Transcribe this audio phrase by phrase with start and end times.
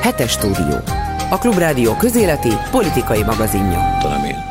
[0.00, 0.76] Hetes stúdió.
[1.30, 3.98] A Klubrádió közéleti politikai magazinja.
[4.00, 4.50] Talán én.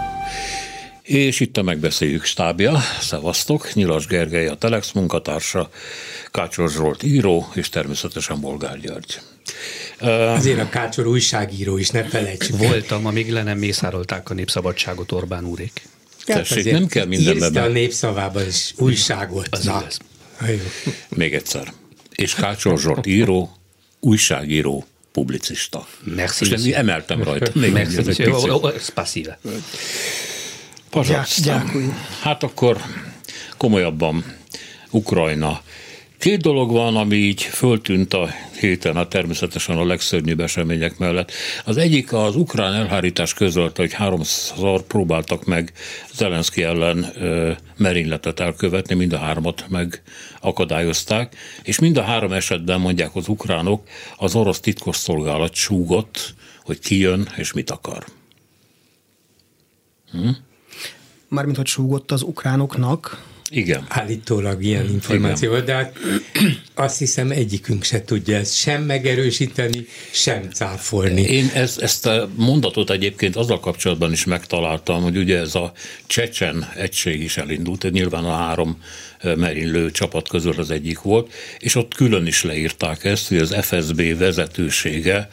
[1.02, 2.80] És itt a megbeszéljük stábja.
[3.00, 5.70] Szevasztok, Nyilas Gergely a Telex munkatársa,
[6.32, 9.20] Kácsor Zsolt író, és természetesen Bolgár György.
[10.36, 12.58] Azért a Kácsor újságíró is, ne felejtsük.
[12.58, 15.82] Voltam, amíg le nem mészárolták a népszabadságot Orbán úrék.
[16.26, 17.62] Tessék, nem kell mindenbe be.
[17.62, 19.48] a népszavában is újságot.
[19.52, 19.78] Az Na.
[19.80, 19.98] Igaz.
[21.10, 21.74] Még egyszer.
[22.16, 23.58] És Kácsor Zsolt író,
[24.00, 25.88] újságíró, publicista.
[26.04, 26.50] Merci.
[26.50, 27.52] Most nem emeltem rajta.
[27.60, 28.24] Még Merci.
[28.80, 29.40] Spasive.
[32.22, 32.78] Hát akkor
[33.58, 34.26] komolyabban
[34.90, 35.62] Ukrajna
[36.22, 38.30] Két dolog van, ami így föltűnt a
[38.60, 41.32] héten, hát természetesen a legszörnyűbb események mellett.
[41.66, 45.74] Az egyik az ukrán elhárítás közölte, hogy háromszor próbáltak meg
[46.14, 53.16] Zelenszky ellen ö, merényletet elkövetni, mind a hármat megakadályozták, és mind a három esetben mondják
[53.16, 58.06] az ukránok, az orosz titkos szolgálat súgott, hogy ki jön és mit akar.
[60.12, 60.30] Hm?
[61.28, 63.86] Mármint, hogy súgott az ukránoknak, igen.
[63.88, 65.98] Állítólag ilyen információ volt, de hát
[66.76, 71.22] azt hiszem egyikünk se tudja ezt sem megerősíteni, sem cáfolni.
[71.22, 75.72] Én ez, ezt a mondatot egyébként azzal kapcsolatban is megtaláltam, hogy ugye ez a
[76.08, 78.78] csecsen egység is elindult, nyilván a három
[79.36, 84.18] merénylő csapat közül az egyik volt, és ott külön is leírták ezt, hogy az FSB
[84.18, 85.30] vezetősége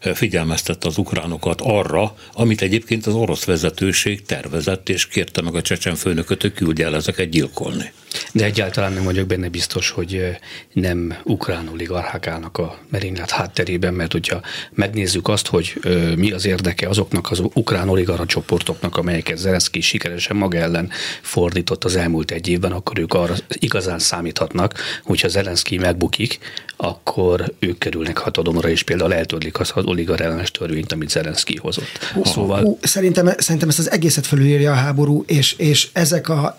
[0.00, 5.94] figyelmeztette az ukránokat arra, amit egyébként az orosz vezetőség tervezett, és kérte meg a csecsen
[5.94, 7.92] főnököt, hogy küldje el ezeket gyilkolni.
[8.34, 10.38] De egyáltalán nem vagyok benne biztos, hogy
[10.72, 14.40] nem ukrán oligarchák állnak a merénylet hátterében, mert hogyha
[14.70, 15.80] megnézzük azt, hogy
[16.16, 20.90] mi az érdeke azoknak az ukrán oligarcha csoportoknak, amelyeket Zelenszky sikeresen maga ellen
[21.22, 26.38] fordított az elmúlt egy évben, akkor ők arra igazán számíthatnak, hogyha Zelenszky megbukik,
[26.76, 31.98] akkor ők kerülnek hatalomra, és például eltörlik az oligar ellenes törvényt, amit Zelenszky hozott.
[32.14, 32.64] Uh, szóval...
[32.64, 36.58] Uh, szerintem, szerintem ezt az egészet felülírja a háború, és, és ezek, a,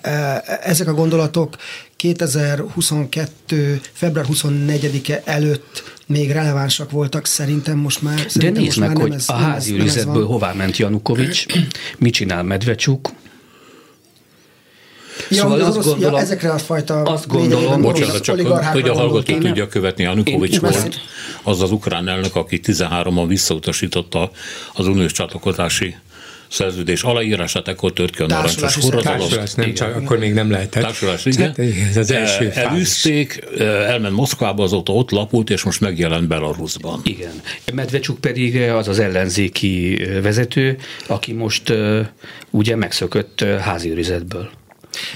[0.64, 1.55] ezek a gondolatok
[1.95, 3.81] 2022.
[3.92, 9.33] február 24-e előtt még relevánsak voltak, szerintem most már De nézd meg, hogy ez, a
[9.33, 11.45] házi őrizetből hová ment Janukovics,
[11.98, 13.11] mit csinál Medvecsuk,
[15.30, 18.93] Ja, szóval azt orosz, gondolom, ja, ezekre a fajta azt gondolom, bocsánat, csak hogy a
[18.93, 20.99] hallgató tudja követni, Janukovics volt
[21.43, 24.32] az az ukrán elnök, aki 13-an visszautasította
[24.73, 25.95] az uniós csatlakozási
[26.48, 29.30] szerződés aláírását, akkor tört ki a narancsos forradalom.
[29.56, 30.83] nem csak, akkor még nem lehetett.
[30.83, 31.56] Társulás, igen.
[31.89, 37.00] Ez az első Elűzték, elment Moszkvába, azóta ott lapult, és most megjelent Belarusban.
[37.04, 37.42] Igen.
[37.73, 41.73] Medvecsuk pedig az az ellenzéki vezető, aki most
[42.50, 44.50] ugye megszökött házi őrizetből.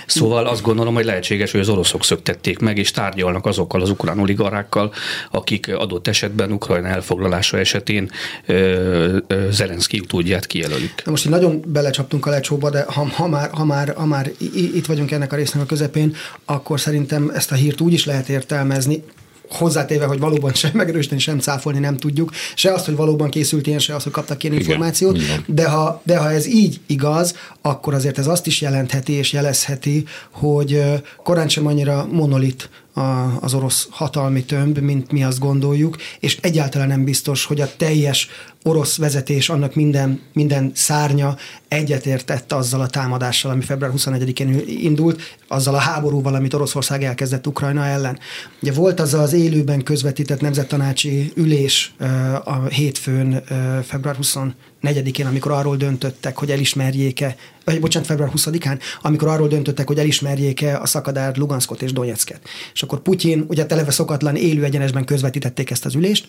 [0.06, 4.20] Szóval azt gondolom, hogy lehetséges, hogy az oroszok szöktették meg, és tárgyalnak azokkal az ukrán
[4.20, 4.94] oligarchákkal,
[5.32, 8.12] akik adott esetben Ukrajna elfoglalása esetén
[9.50, 11.02] Zelenszky utódját kijelölik.
[11.06, 14.32] Na most így nagyon belecsaptunk a lecsóba, de ha, ha, már, ha, már, ha már
[14.54, 16.16] itt vagyunk ennek a résznek a közepén,
[16.46, 19.04] akkor szerintem ezt a hírt úgy is lehet értelmezni,
[19.50, 23.80] hozzátéve, hogy valóban sem megerősíteni, sem cáfolni nem tudjuk, se azt, hogy valóban készült ilyen,
[23.80, 27.94] se azt, hogy kaptak ilyen információt, igen, de ha, de ha ez így igaz, akkor
[27.94, 30.82] azért ez azt is jelentheti és jelezheti, hogy
[31.24, 36.88] korán sem annyira monolit a, az orosz hatalmi tömb, mint mi azt gondoljuk, és egyáltalán
[36.88, 38.28] nem biztos, hogy a teljes
[38.64, 41.36] orosz vezetés, annak minden, minden szárnya
[41.68, 47.86] egyetértett azzal a támadással, ami február 21-én indult, azzal a háborúval, amit Oroszország elkezdett Ukrajna
[47.86, 48.20] ellen.
[48.62, 51.94] Ugye volt az az élőben közvetített nemzettanácsi ülés
[52.44, 53.44] a hétfőn,
[53.84, 54.36] február 20
[54.80, 57.36] negyedikén, amikor arról döntöttek, hogy elismerjék-e,
[57.66, 62.42] vagy bocsánat, február 20-án, amikor arról döntöttek, hogy elismerjék-e a szakadár Luganskot és Donetsket.
[62.74, 66.28] És akkor Putyin, ugye televe szokatlan élő egyenesben közvetítették ezt az ülést,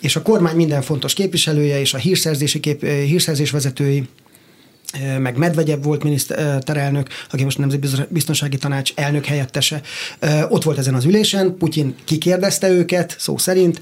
[0.00, 4.08] és a kormány minden fontos képviselője és a hírszerzési kép, hírszerzés vezetői
[5.18, 9.80] meg Medvegyev volt miniszterelnök, aki most nemzetbiztonsági tanács elnök helyettese,
[10.48, 13.80] ott volt ezen az ülésen, Putyin kikérdezte őket, szó szerint,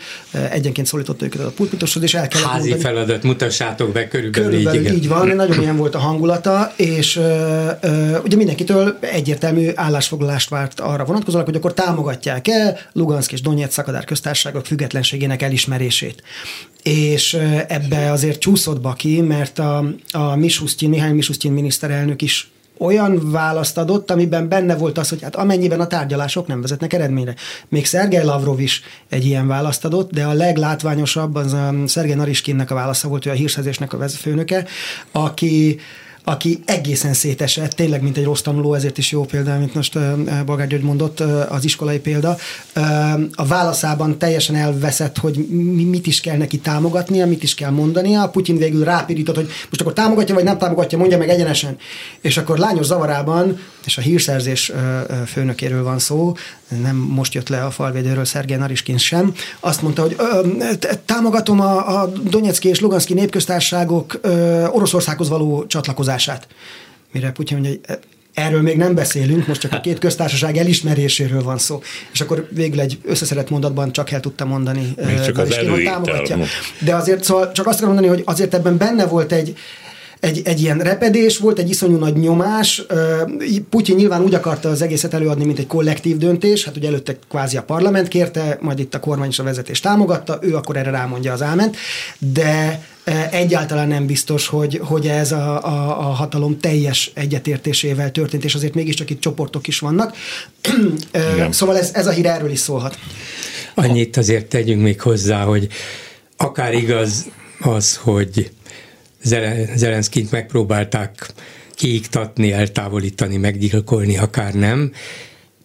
[0.51, 4.87] egyenként szólította őket a pulpitoshoz, és el kellett Házi mondani, feladat, mutassátok be, körülbelül, körülbelül
[4.87, 7.17] így, így van, nagyon ilyen volt a hangulata, és
[8.25, 14.67] ugye mindenkitől egyértelmű állásfoglalást várt arra vonatkozólag, hogy akkor támogatják-e Lugansk és Donetsk szakadár köztársaságok
[14.67, 16.23] függetlenségének elismerését
[16.83, 17.35] és
[17.69, 22.51] ebbe azért csúszott Baki, mert a, a Mishustin, Mihály Mishustin miniszterelnök is
[22.81, 27.35] olyan választ adott, amiben benne volt az, hogy hát amennyiben a tárgyalások nem vezetnek eredményre.
[27.69, 32.71] Még Szergej Lavrov is egy ilyen választ adott, de a leglátványosabb az a Szergej Nariskinnek
[32.71, 34.67] a válasza volt, ő a hírszerzésnek a főnöke,
[35.13, 35.79] aki
[36.31, 39.99] aki egészen szétesett, tényleg mint egy rossz tanuló, ezért is jó példa, mint most
[40.69, 42.37] György mondott, az iskolai példa.
[43.35, 45.47] A válaszában teljesen elveszett, hogy
[45.89, 48.29] mit is kell neki támogatnia, mit is kell mondania.
[48.29, 51.77] Putyin végül rápirított, hogy most akkor támogatja, vagy nem támogatja, mondja meg egyenesen.
[52.21, 54.73] És akkor lányos zavarában, és a hírszerzés
[55.27, 56.33] főnökéről van szó,
[56.83, 60.17] nem most jött le a falvédőről Szergej Nariskin sem, azt mondta, hogy
[61.05, 64.21] támogatom a, a Donetszki és Luganszki népköztárságok
[64.71, 66.20] Oroszországhoz való csatlakozását.
[67.13, 67.99] Mire Putyin mondja, hogy
[68.35, 71.83] Erről még nem beszélünk, most csak a két köztársaság elismeréséről van szó.
[72.13, 74.95] És akkor végül egy összeszedett mondatban csak el tudta mondani.
[75.07, 76.39] Még csak az hogy támogatja.
[76.79, 79.57] De azért szóval csak azt akarom mondani, hogy azért ebben benne volt egy,
[80.21, 82.83] egy, egy ilyen repedés, volt egy iszonyú nagy nyomás.
[83.71, 87.57] Putyin nyilván úgy akarta az egészet előadni, mint egy kollektív döntés, hát ugye előtte kvázi
[87.57, 91.33] a parlament kérte, majd itt a kormány és a vezetés támogatta, ő akkor erre rámondja
[91.33, 91.77] az áment,
[92.19, 92.83] de
[93.31, 98.75] egyáltalán nem biztos, hogy, hogy ez a, a, a hatalom teljes egyetértésével történt, és azért
[98.75, 100.17] mégiscsak itt csoportok is vannak.
[101.35, 101.53] Igen.
[101.53, 102.99] Szóval ez, ez a hír erről is szólhat.
[103.75, 105.69] Annyit azért tegyünk még hozzá, hogy
[106.37, 107.27] akár igaz
[107.61, 108.51] az, hogy
[109.75, 111.33] Zelenszkint megpróbálták
[111.75, 114.93] kiiktatni, eltávolítani, meggyilkolni, akár nem,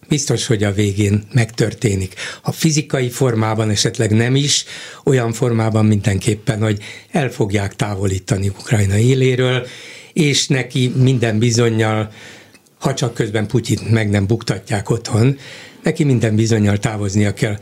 [0.08, 2.14] biztos, hogy a végén megtörténik.
[2.42, 4.66] Ha fizikai formában esetleg nem is,
[5.04, 9.68] olyan formában mindenképpen, hogy el fogják távolítani Ukrajna éléről,
[10.14, 12.12] és neki minden bizonyal,
[12.80, 15.38] ha csak közben Putyit meg nem buktatják otthon,
[15.84, 17.58] neki minden bizonyal távoznia kell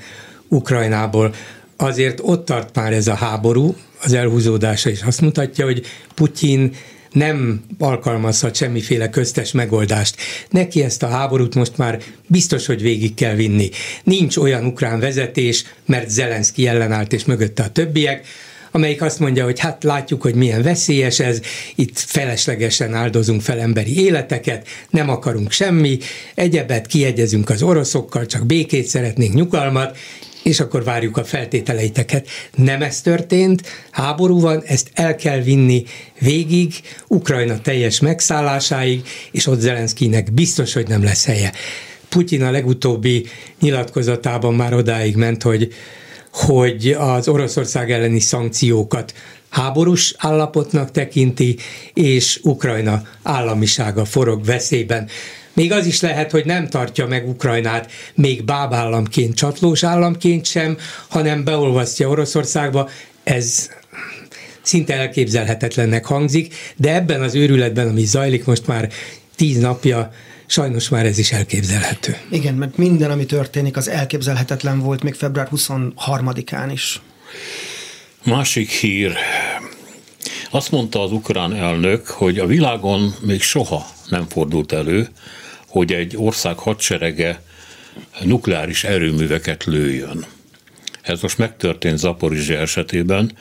[0.48, 1.34] Ukrajnából.
[1.78, 5.86] Azért ott tart már ez a háború, az elhúzódása is azt mutatja, hogy
[6.16, 6.76] Putyin
[7.14, 10.16] nem alkalmazhat semmiféle köztes megoldást.
[10.50, 13.70] Neki ezt a háborút most már biztos, hogy végig kell vinni.
[14.04, 18.26] Nincs olyan ukrán vezetés, mert Zelenszky ellenállt és mögötte a többiek,
[18.76, 21.42] amelyik azt mondja, hogy hát látjuk, hogy milyen veszélyes ez,
[21.76, 25.98] itt feleslegesen áldozunk fel emberi életeket, nem akarunk semmi,
[26.36, 29.98] egyebet kiegyezünk az oroszokkal, csak békét szeretnénk, nyugalmat,
[30.44, 32.28] és akkor várjuk a feltételeiteket.
[32.56, 33.62] Nem ez történt,
[33.92, 35.84] háború van, ezt el kell vinni
[36.20, 36.74] végig,
[37.08, 41.54] Ukrajna teljes megszállásáig, és ott Zelenszkinek biztos, hogy nem lesz helye.
[42.10, 43.26] Putyin a legutóbbi
[43.60, 45.74] nyilatkozatában már odáig ment, hogy,
[46.32, 49.14] hogy az Oroszország elleni szankciókat
[49.50, 51.58] háborús állapotnak tekinti,
[51.94, 55.10] és Ukrajna államisága forog veszélyben.
[55.54, 60.78] Még az is lehet, hogy nem tartja meg Ukrajnát még bábállamként, csatlós államként sem,
[61.08, 62.90] hanem beolvasztja Oroszországba.
[63.24, 63.70] Ez
[64.62, 68.90] szinte elképzelhetetlennek hangzik, de ebben az őrületben, ami zajlik most már
[69.36, 70.12] tíz napja,
[70.46, 72.18] sajnos már ez is elképzelhető.
[72.32, 77.02] Igen, mert minden, ami történik, az elképzelhetetlen volt még február 23-án is.
[78.24, 79.14] Másik hír.
[80.52, 85.10] Azt mondta az ukrán elnök, hogy a világon még soha nem fordult elő,
[85.74, 87.42] hogy egy ország hadserege
[88.24, 90.26] nukleáris erőműveket lőjön.
[91.02, 93.32] Ez most megtörtént Zaporizsia esetében.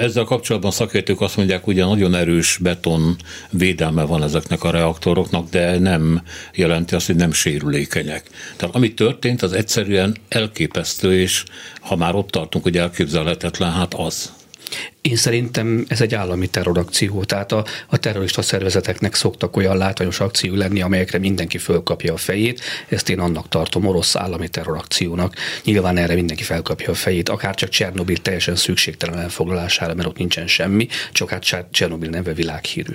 [0.00, 3.16] Ezzel kapcsolatban szakértők azt mondják, hogy nagyon erős beton
[3.50, 6.22] védelme van ezeknek a reaktoroknak, de nem
[6.54, 8.30] jelenti azt, hogy nem sérülékenyek.
[8.56, 11.44] Tehát ami történt, az egyszerűen elképesztő, és
[11.80, 14.35] ha már ott tartunk, hogy elképzelhetetlen, hát az.
[15.00, 20.54] Én szerintem ez egy állami terrorakció, tehát a, a terrorista szervezeteknek szoktak olyan látványos akció
[20.54, 25.34] lenni, amelyekre mindenki fölkapja a fejét, ezt én annak tartom orosz állami terrorakciónak.
[25.64, 30.46] Nyilván erre mindenki felkapja a fejét, akár csak Csernobil teljesen szükségtelen elfoglalására, mert ott nincsen
[30.46, 32.92] semmi, csak hát Csernobil neve világhírű.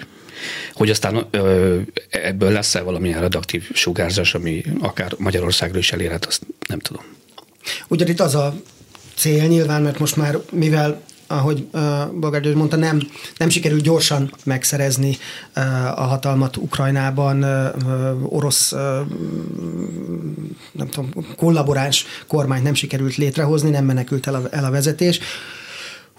[0.74, 6.80] Hogy aztán ö, ebből lesz-e valamilyen redaktív sugárzás, ami akár Magyarországra is elérhet, azt nem
[6.80, 7.04] tudom.
[7.88, 8.62] Ugye itt az a
[9.16, 11.02] cél nyilván, mert most már mivel
[11.32, 13.02] ahogy uh, Bolgár György mondta, nem,
[13.38, 15.18] nem sikerült gyorsan megszerezni
[15.56, 18.80] uh, a hatalmat Ukrajnában, uh, orosz uh,
[20.72, 25.20] nem tudom, kollaboráns kormányt nem sikerült létrehozni, nem menekült el a, el a vezetés.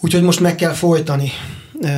[0.04, 1.30] Úgyhogy most meg kell folytani
[1.75, 1.90] uh,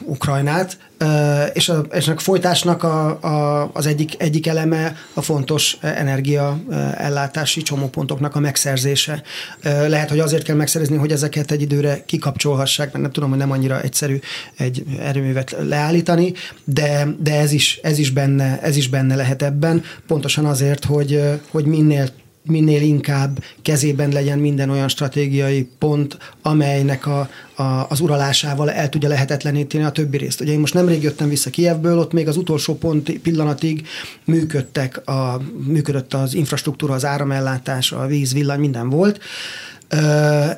[0.00, 1.08] Ukrajnát, uh,
[1.52, 7.04] és, a, és a folytásnak a, a, az egyik, egyik eleme a fontos energia uh,
[7.04, 9.22] ellátási csomópontoknak a megszerzése.
[9.64, 13.38] Uh, lehet, hogy azért kell megszerezni, hogy ezeket egy időre kikapcsolhassák, mert nem tudom, hogy
[13.38, 14.18] nem annyira egyszerű
[14.56, 16.32] egy erőművet leállítani,
[16.64, 21.22] de, de ez, is, ez, is benne, ez is benne lehet ebben, pontosan azért, hogy,
[21.50, 22.08] hogy minél
[22.48, 29.08] minél inkább kezében legyen minden olyan stratégiai pont, amelynek a, a, az uralásával el tudja
[29.08, 30.40] lehetetleníteni a többi részt.
[30.40, 33.86] Ugye én most nemrég jöttem vissza Kievből, ott még az utolsó pont pillanatig
[34.24, 39.20] működtek a, működött az infrastruktúra, az áramellátás, a víz, villany, minden volt,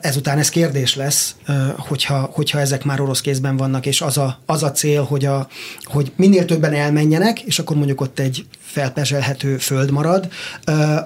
[0.01, 1.35] Ezután ez kérdés lesz,
[1.77, 5.49] hogyha, hogyha ezek már orosz kézben vannak, és az a, az a cél, hogy, a,
[5.85, 10.29] hogy minél többen elmenjenek, és akkor mondjuk ott egy felpezselhető föld marad,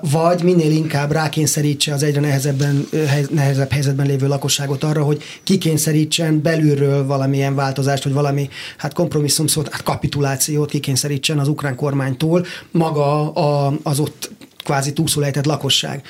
[0.01, 2.89] vagy minél inkább rákényszerítse az egyre nehezebben,
[3.31, 9.69] nehezebb helyzetben lévő lakosságot arra, hogy kikényszerítsen belülről valamilyen változást, vagy valami hát kompromisszum szót,
[9.69, 14.31] hát kapitulációt kikényszerítsen az ukrán kormánytól maga a, az ott
[14.65, 16.03] kvázi túlszulejtett lakosság.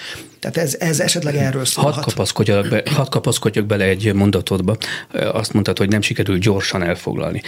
[0.45, 1.95] Tehát ez, ez esetleg erről szólhat.
[1.95, 4.77] Hadd kapaszkodjak, be, hadd kapaszkodjak bele egy mondatodba.
[5.33, 7.43] Azt mondtad, hogy nem sikerült gyorsan elfoglalni.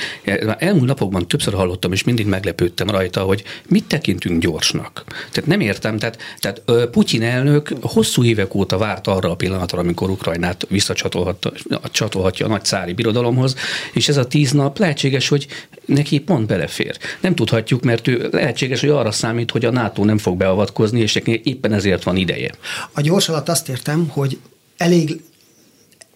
[0.58, 5.04] Elmúlt napokban többször hallottam, és mindig meglepődtem rajta, hogy mit tekintünk gyorsnak.
[5.30, 10.10] Tehát nem értem, tehát, tehát Putyin elnök hosszú évek óta várt arra a pillanatra, amikor
[10.10, 13.56] Ukrajnát visszacsatolhatja a nagy cári birodalomhoz,
[13.92, 15.46] és ez a tíz nap lehetséges, hogy
[15.84, 16.98] neki pont belefér.
[17.20, 21.14] Nem tudhatjuk, mert ő lehetséges, hogy arra számít, hogy a NATO nem fog beavatkozni, és
[21.42, 22.50] éppen ezért van ideje.
[22.92, 24.38] A gyors alatt azt értem, hogy
[24.76, 25.22] elég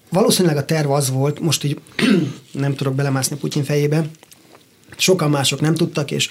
[0.08, 1.80] valószínűleg a terv az volt, most így
[2.52, 4.04] nem tudok belemászni Putyin fejébe,
[4.96, 6.28] sokan mások nem tudtak, és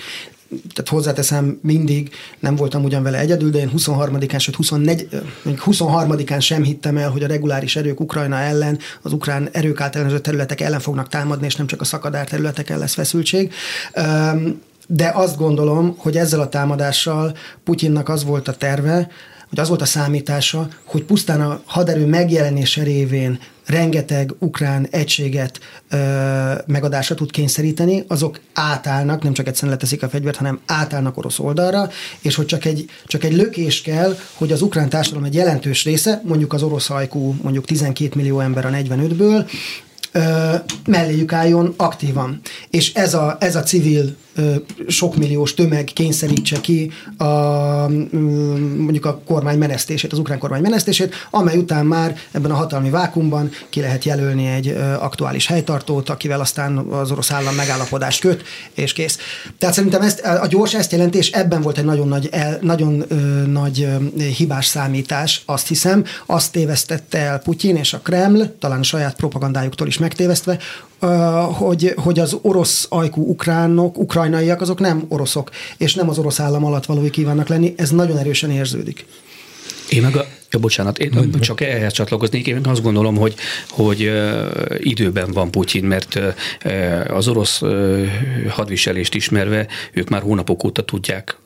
[0.50, 5.08] tehát hozzáteszem, mindig nem voltam ugyan vele egyedül, de én 23-án, sőt 24,
[5.46, 10.62] 23-án sem hittem el, hogy a reguláris erők Ukrajna ellen, az ukrán erők által területek
[10.62, 13.54] ellen fognak támadni, és nem csak a szakadár területeken lesz feszültség.
[14.88, 19.10] De azt gondolom, hogy ezzel a támadással Putyinnak az volt a terve,
[19.50, 25.98] hogy az volt a számítása, hogy pusztán a haderő megjelenése révén rengeteg ukrán egységet ö,
[26.66, 31.90] megadásra tud kényszeríteni, azok átállnak, nem csak egyszerűen leteszik a fegyvert, hanem átállnak orosz oldalra,
[32.22, 36.22] és hogy csak egy, csak egy lökés kell, hogy az ukrán társadalom egy jelentős része,
[36.26, 39.50] mondjuk az orosz hajkú, mondjuk 12 millió ember a 45-ből,
[40.20, 42.40] ö, melléjük álljon aktívan.
[42.70, 44.16] És ez a, ez a civil
[44.88, 47.24] sokmilliós tömeg kényszerítse ki a,
[48.78, 53.50] mondjuk a kormány menesztését, az ukrán kormány menesztését, amely után már ebben a hatalmi vákumban
[53.70, 54.68] ki lehet jelölni egy
[55.00, 59.18] aktuális helytartót, akivel aztán az orosz állam megállapodást köt, és kész.
[59.58, 63.04] Tehát szerintem ezt, a gyors ezt jelenti, és ebben volt egy nagyon nagy, el, nagyon
[63.08, 68.80] ö, nagy ö, hibás számítás, azt hiszem, azt tévesztette el Putyin és a Kreml, talán
[68.80, 70.58] a saját propagandájuktól is megtévesztve,
[71.58, 76.66] hogy, hogy az orosz ajkú ukránok, ukrajnaiak, azok nem oroszok, és nem az orosz állam
[76.66, 79.06] alatt valói kívánnak lenni, ez nagyon erősen érződik.
[79.90, 81.42] Én meg a, ja, bocsánat, én Mondjuk.
[81.42, 83.36] csak ehhez csatlakoznék, én azt gondolom, hogy,
[83.70, 84.46] hogy uh,
[84.78, 86.20] időben van Putyin, mert
[86.66, 88.06] uh, az orosz uh,
[88.50, 91.38] hadviselést ismerve, ők már hónapok óta tudják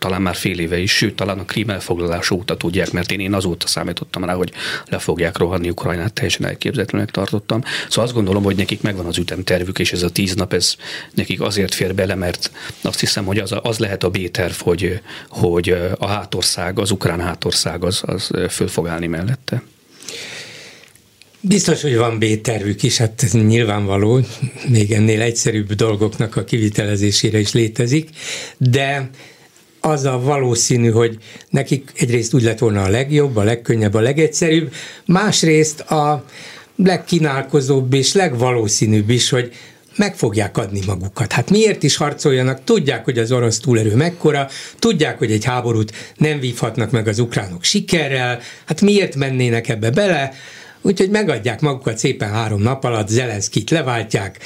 [0.00, 3.34] talán már fél éve is, sőt, talán a krím elfoglalása óta tudják, mert én, én
[3.34, 4.52] azóta számítottam rá, hogy
[4.86, 7.62] le fogják rohanni Ukrajnát, teljesen elképzelhetőnek tartottam.
[7.88, 10.74] Szóval azt gondolom, hogy nekik megvan az ütemtervük, és ez a tíz nap, ez
[11.14, 12.50] nekik azért fér bele, mert
[12.82, 17.84] azt hiszem, hogy az, az lehet a B-terv, hogy, hogy a hátország, az ukrán hátország
[17.84, 19.62] az, az föl fog állni mellette.
[21.42, 24.20] Biztos, hogy van B-tervük is, hát nyilvánvaló,
[24.68, 28.08] még ennél egyszerűbb dolgoknak a kivitelezésére is létezik,
[28.56, 29.10] de
[29.80, 31.18] az a valószínű, hogy
[31.50, 34.72] nekik egyrészt úgy lett volna a legjobb, a legkönnyebb, a legegyszerűbb,
[35.06, 36.24] másrészt a
[36.76, 39.52] legkínálkozóbb és legvalószínűbb is, hogy
[39.96, 41.32] meg fogják adni magukat.
[41.32, 42.64] Hát miért is harcoljanak?
[42.64, 47.64] Tudják, hogy az orosz túlerő mekkora, tudják, hogy egy háborút nem vívhatnak meg az ukránok
[47.64, 50.32] sikerrel, hát miért mennének ebbe bele?
[50.82, 54.38] Úgyhogy megadják magukat szépen három nap alatt, Zelenszkit leváltják,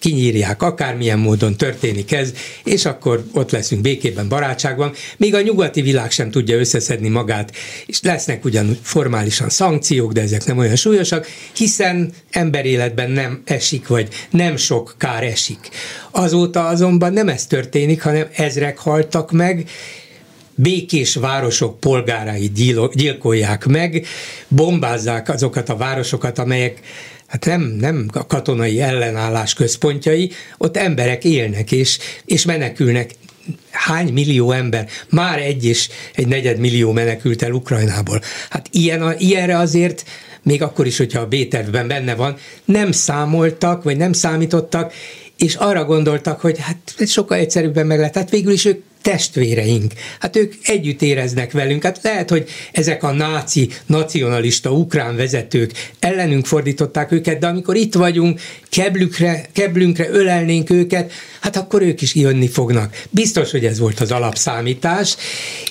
[0.00, 2.32] kinyírják, akármilyen módon történik ez,
[2.64, 4.92] és akkor ott leszünk békében, barátságban.
[5.16, 7.52] Még a nyugati világ sem tudja összeszedni magát,
[7.86, 14.08] és lesznek ugyan formálisan szankciók, de ezek nem olyan súlyosak, hiszen emberéletben nem esik, vagy
[14.30, 15.68] nem sok kár esik.
[16.10, 19.68] Azóta azonban nem ez történik, hanem ezrek haltak meg,
[20.54, 22.50] békés városok polgárai
[22.94, 24.06] gyilkolják meg,
[24.48, 26.80] bombázzák azokat a városokat, amelyek
[27.26, 33.10] hát nem, nem a katonai ellenállás központjai, ott emberek élnek és, és menekülnek
[33.70, 38.20] hány millió ember, már egy és egy negyed millió menekült el Ukrajnából.
[38.50, 40.04] Hát ilyen, a, ilyenre azért
[40.42, 44.92] még akkor is, hogyha a B-tervben benne van, nem számoltak, vagy nem számítottak,
[45.36, 48.14] és arra gondoltak, hogy hát sokkal egyszerűbben meg lehet.
[48.14, 49.92] Hát végül is ők testvéreink.
[50.20, 51.82] Hát ők együtt éreznek velünk.
[51.82, 57.94] Hát lehet, hogy ezek a náci, nacionalista ukrán vezetők ellenünk fordították őket, de amikor itt
[57.94, 63.02] vagyunk, keblükre, keblünkre ölelnénk őket, hát akkor ők is jönni fognak.
[63.10, 65.16] Biztos, hogy ez volt az alapszámítás,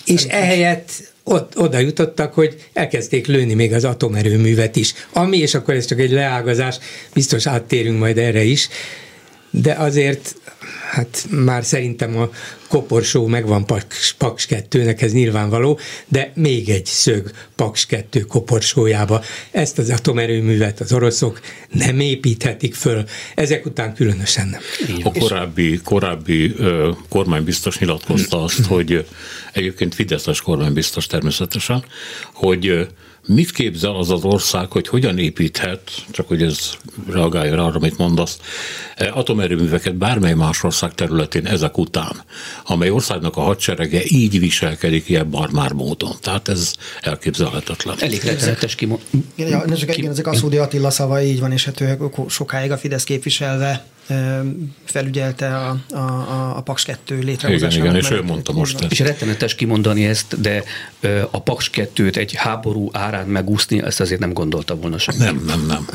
[0.05, 0.91] és ehelyett
[1.23, 4.93] ott, oda jutottak, hogy elkezdték lőni még az atomerőművet is.
[5.13, 6.77] Ami, és akkor ez csak egy leágazás,
[7.13, 8.69] biztos áttérünk majd erre is,
[9.51, 10.35] de azért
[10.89, 12.29] hát már szerintem a
[12.67, 19.23] koporsó megvan Paks, Paks 2-nek, ez nyilvánvaló, de még egy szög Paks 2 koporsójába.
[19.51, 21.39] Ezt az atomerőművet az oroszok
[21.71, 23.03] nem építhetik föl,
[23.35, 24.61] ezek után különösen nem.
[25.03, 26.55] A korábbi, korábbi
[27.09, 29.05] kormánybiztos nyilatkozta azt, hogy
[29.53, 31.83] egyébként Fideszes kormánybiztos természetesen,
[32.33, 32.87] hogy
[33.29, 36.71] mit képzel az az ország, hogy hogyan építhet, csak hogy ez
[37.09, 38.39] reagálja arra, amit mondasz,
[39.13, 42.23] atomerőműveket bármely más ország területén ezek után,
[42.65, 46.15] amely országnak a hadserege így viselkedik ilyen barbár módon.
[46.21, 47.95] Tehát ez elképzelhetetlen.
[47.99, 49.01] Elég rettenetes kimond.
[49.35, 51.97] Ja, csak igen, ezek Aszúdi Attila szava így van, és hát ő
[52.27, 53.85] sokáig a Fidesz képviselve
[54.85, 57.73] felügyelte a, a, a, a Paks 2 létrehozását.
[57.73, 58.91] Igen, igen, és ő mondta most ezt.
[58.91, 60.63] És rettenetes kimondani ezt, de
[61.31, 65.15] a Paks 2-t egy háború árán megúszni, ezt azért nem gondolta volna sem.
[65.17, 65.87] Nem, nem, nem.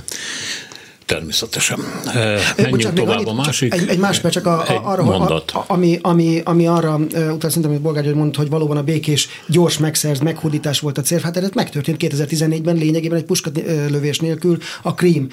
[1.06, 1.78] Természetesen.
[2.04, 3.74] Menjünk Bocsánat, tovább annyit, a másik.
[3.74, 5.50] Egy, egy másik, csak a, a, arra, mondat.
[5.50, 9.28] A, ami, ami, ami arra, utána szerintem, hogy Bolgár György mondta, hogy valóban a békés,
[9.46, 11.18] gyors megszerz, meghódítás volt a cél.
[11.22, 15.28] Hát ez megtörtént 2014-ben lényegében egy puskatövés nélkül a Krím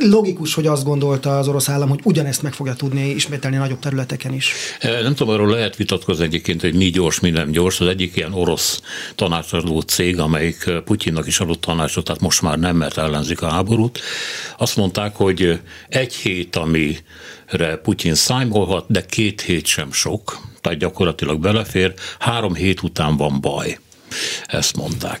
[0.00, 4.34] logikus, hogy azt gondolta az orosz állam, hogy ugyanezt meg fogja tudni ismételni nagyobb területeken
[4.34, 4.52] is.
[4.80, 7.80] Nem tudom, arról lehet vitatkozni egyébként, hogy mi gyors, mi nem gyors.
[7.80, 8.80] Az egyik ilyen orosz
[9.14, 14.00] tanácsadó cég, amelyik Putyinnak is adott tanácsot, tehát most már nem, mert ellenzik a háborút.
[14.58, 21.40] Azt mondták, hogy egy hét, amire Putyin számolhat, de két hét sem sok, tehát gyakorlatilag
[21.40, 23.78] belefér, három hét után van baj.
[24.46, 25.20] Ezt mondták.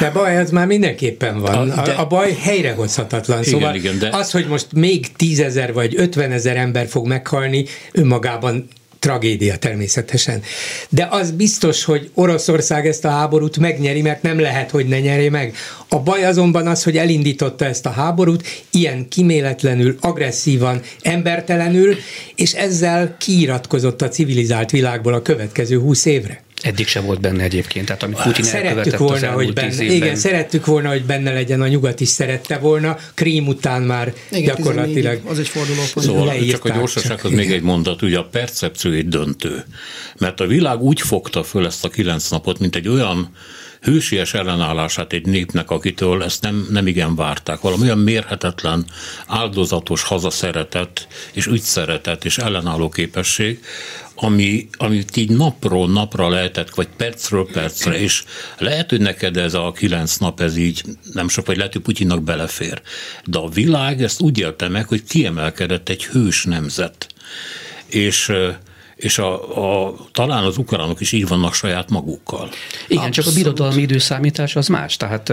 [0.00, 1.70] De baj az már mindenképpen van.
[1.70, 3.42] A, de, a baj helyrehozhatatlan.
[3.42, 4.08] Szóval igen, de...
[4.12, 8.68] az, hogy most még tízezer vagy ötvenezer ember fog meghalni, önmagában
[9.02, 10.42] tragédia természetesen.
[10.88, 15.28] De az biztos, hogy Oroszország ezt a háborút megnyeri, mert nem lehet, hogy ne nyeri
[15.28, 15.54] meg.
[15.88, 21.96] A baj azonban az, hogy elindította ezt a háborút ilyen kiméletlenül, agresszívan, embertelenül,
[22.34, 26.42] és ezzel kiiratkozott a civilizált világból a következő húsz évre.
[26.62, 29.96] Eddig sem volt benne egyébként, tehát amit Putin Szerettük volna, az hogy benne, évben.
[29.96, 34.44] Igen, szerettük volna, hogy benne legyen, a nyugat is szerette volna, Krím után már igen,
[34.44, 36.06] gyakorlatilag az egy fordulópont.
[36.06, 39.64] Szóval csak a gyorsasághoz még egy mondat, ugye a percepció egy döntő,
[40.18, 43.30] mert a világ úgy fogta föl ezt a kilenc napot, mint egy olyan
[43.82, 47.60] hősies ellenállását egy népnek, akitől ezt nem, nem igen várták.
[47.60, 48.86] Valami olyan mérhetetlen,
[49.26, 53.60] áldozatos hazaszeretet, és ügyszeretet, és ellenálló képesség,
[54.22, 58.24] ami, amit így napról napra lehetett, vagy percről percre, és
[58.58, 60.82] lehet, hogy neked ez a kilenc nap, ez így
[61.12, 62.82] nem sok, vagy lehet, hogy Putyinnak belefér.
[63.24, 67.06] De a világ ezt úgy élte meg, hogy kiemelkedett egy hős nemzet.
[67.86, 68.32] És
[69.02, 72.50] és a, a, talán az ukránok is így vannak saját magukkal.
[72.88, 73.12] Igen, Abszolút.
[73.14, 75.32] csak a birodalmi időszámítás az más, tehát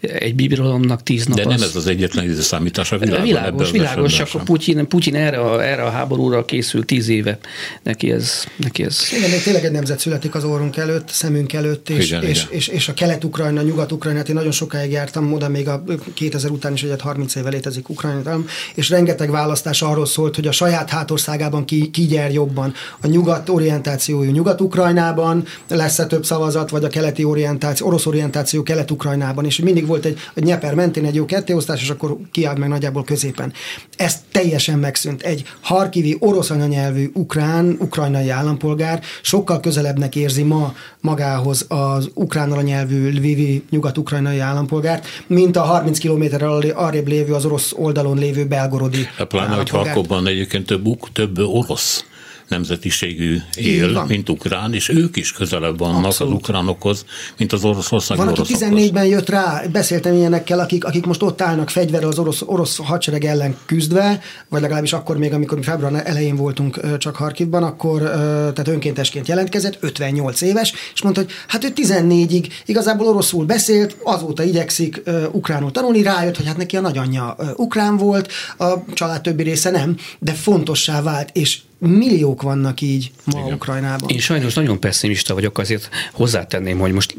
[0.00, 1.62] egy birodalomnak tíz nap De nem az...
[1.62, 3.24] ez az egyetlen időszámítás a világon.
[3.24, 7.38] Világos, világos, csak a Putyin, Putyin erre, a, erre a háborúra készül tíz éve.
[7.82, 8.44] Neki ez...
[8.56, 9.00] Neki ez...
[9.16, 12.56] Igen, még tényleg egy nemzet születik az orrunk előtt, szemünk előtt, és, igen, és, igen.
[12.56, 16.72] és, és a kelet-ukrajna, nyugat-ukrajna, hát én nagyon sokáig jártam oda, még a 2000 után
[16.72, 21.64] is, hogy 30 éve létezik Ukrajna, és rengeteg választás arról szólt, hogy a saját hátországában
[21.64, 27.86] ki, ki gyer jobban a nyugat orientációjú Nyugat-Ukrajnában lesz-e több szavazat, vagy a keleti orientáció,
[27.86, 32.16] orosz orientáció Kelet-Ukrajnában, és mindig volt egy a Nyeper mentén egy jó kettéosztás, és akkor
[32.30, 33.52] kiállt meg nagyjából középen.
[33.96, 35.22] Ez teljesen megszűnt.
[35.22, 43.10] Egy harkivi orosz anyanyelvű ukrán, ukrajnai állampolgár sokkal közelebbnek érzi ma magához az ukrán anyanyelvű
[43.10, 49.54] lvivi nyugat-ukrajnai állampolgárt, mint a 30 kilométerrel arrébb lévő, az orosz oldalon lévő belgorodi Pláne,
[49.54, 52.04] hogy Harkovban egyébként több, több orosz
[52.48, 56.32] nemzetiségű él, mint ukrán, és ők is közelebb vannak Abszolút.
[56.32, 57.04] az ukránokhoz,
[57.38, 61.70] mint az oroszország Van, aki 14-ben jött rá, beszéltem ilyenekkel, akik, akik most ott állnak
[61.70, 66.36] fegyverrel az orosz, orosz hadsereg ellen küzdve, vagy legalábbis akkor még, amikor mi február elején
[66.36, 72.46] voltunk csak Harkivban, akkor tehát önkéntesként jelentkezett, 58 éves, és mondta, hogy hát ő 14-ig
[72.66, 75.02] igazából oroszul beszélt, azóta igyekszik
[75.32, 79.96] ukránul tanulni, rájött, hogy hát neki a nagyanyja ukrán volt, a család többi része nem,
[80.18, 83.52] de fontossá vált, és milliók vannak így ma Igen.
[83.52, 84.08] Ukrajnában.
[84.08, 87.16] Én sajnos nagyon pessimista vagyok, azért hozzátenném, hogy most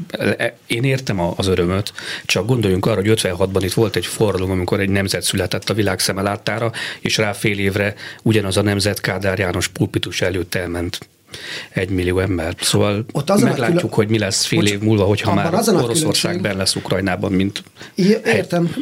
[0.67, 1.93] én értem az örömöt,
[2.25, 5.99] csak gondoljunk arra, hogy 56-ban itt volt egy forradalom, amikor egy nemzet született a világ
[5.99, 10.99] szeme láttára, és rá fél évre ugyanaz a nemzet Kádár János pulpitus előtt elment
[11.69, 12.55] egy millió ember.
[12.61, 13.95] Szóval Ott azon meglátjuk, külön...
[13.95, 17.63] hogy mi lesz fél év múlva, hogyha már Oroszországban lesz Ukrajnában, mint...
[18.25, 18.75] Értem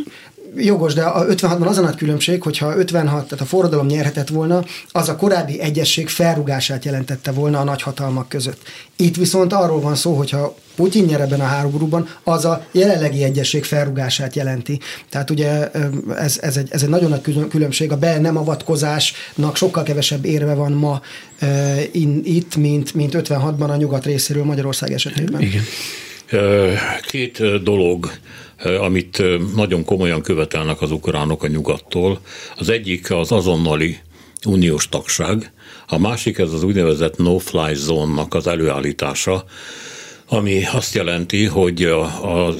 [0.55, 4.63] jogos, de a 56-ban az a nagy különbség, hogyha 56, tehát a forradalom nyerhetett volna,
[4.91, 8.61] az a korábbi egyesség felrugását jelentette volna a nagyhatalmak között.
[8.95, 13.63] Itt viszont arról van szó, hogyha Putyin nyer ebben a háborúban, az a jelenlegi egyesség
[13.63, 14.79] felrugását jelenti.
[15.09, 15.69] Tehát ugye
[16.17, 17.91] ez, ez, egy, ez egy nagyon nagy különbség.
[17.91, 21.01] A be nem avatkozásnak sokkal kevesebb érve van ma
[21.39, 25.41] e, in, itt, mint, mint 56-ban a nyugat részéről Magyarország esetében.
[25.41, 25.63] Igen.
[27.07, 28.11] Két dolog
[28.81, 29.23] amit
[29.55, 32.19] nagyon komolyan követelnek az ukránok a nyugattól.
[32.57, 33.97] Az egyik az azonnali
[34.45, 35.51] uniós tagság,
[35.87, 39.45] a másik ez az úgynevezett no-fly zónnak az előállítása,
[40.33, 42.01] ami azt jelenti, hogy a,
[42.47, 42.55] a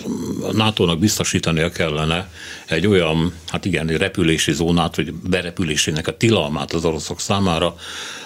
[0.51, 2.29] NATO-nak biztosítania kellene
[2.65, 7.75] egy olyan, hát igen, repülési zónát, vagy berepülésének a tilalmát az oroszok számára,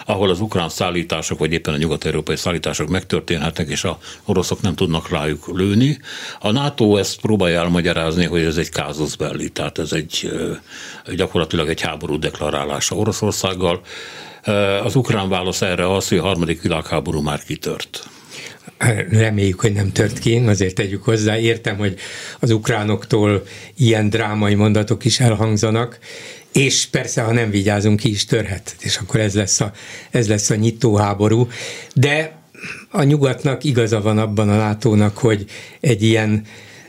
[0.05, 5.09] ahol az ukrán szállítások, vagy éppen a nyugat-európai szállítások megtörténhetnek, és a oroszok nem tudnak
[5.09, 5.99] rájuk lőni.
[6.39, 10.31] A NATO ezt próbálja elmagyarázni, hogy ez egy kázusz belli, tehát ez egy
[11.15, 13.81] gyakorlatilag egy háború deklarálása Oroszországgal.
[14.83, 18.09] Az ukrán válasz erre az, hogy a harmadik világháború már kitört
[19.09, 21.37] reméljük, hogy nem tört ki, azért tegyük hozzá.
[21.37, 21.95] Értem, hogy
[22.39, 23.43] az ukránoktól
[23.77, 25.99] ilyen drámai mondatok is elhangzanak,
[26.51, 29.71] és persze, ha nem vigyázunk, ki is törhet, és akkor ez lesz a,
[30.11, 31.47] ez lesz a nyitóháború.
[31.93, 32.35] De
[32.89, 35.45] a nyugatnak igaza van abban a látónak, hogy
[35.79, 36.45] egy ilyen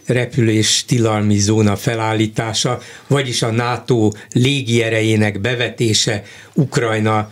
[0.07, 6.23] repülés tilalmi zóna felállítása, vagyis a NATO légierejének bevetése
[6.55, 7.31] Ukrajna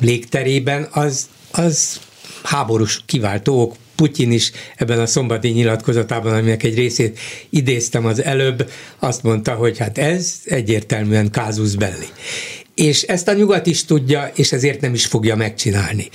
[0.00, 2.00] légterében, az, az
[2.42, 7.18] háborús kiváltó ok Putyin is ebben a szombati nyilatkozatában, aminek egy részét
[7.50, 12.08] idéztem az előbb, azt mondta, hogy hát ez egyértelműen kázus belli.
[12.74, 16.08] És ezt a nyugat is tudja, és ezért nem is fogja megcsinálni.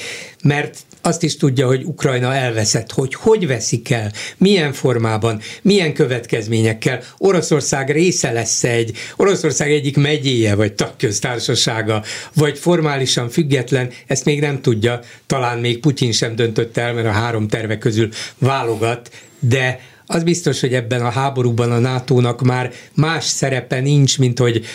[0.43, 7.01] Mert azt is tudja, hogy Ukrajna elveszett, hogy hogy veszik el, milyen formában, milyen következményekkel.
[7.17, 14.61] Oroszország része lesz egy, Oroszország egyik megyéje, vagy tagköztársasága, vagy formálisan független, ezt még nem
[14.61, 19.09] tudja, talán még Putyin sem döntött el, mert a három terve közül válogat,
[19.39, 19.79] de
[20.11, 24.65] az biztos, hogy ebben a háborúban a NATO-nak már más szerepe nincs, mint hogy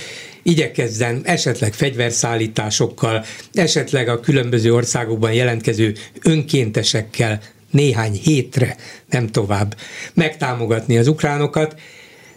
[0.42, 8.77] igyekezzen esetleg fegyverszállításokkal, esetleg a különböző országokban jelentkező önkéntesekkel néhány hétre,
[9.11, 9.77] nem tovább
[10.14, 11.81] megtámogatni az ukránokat,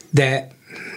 [0.09, 0.47] de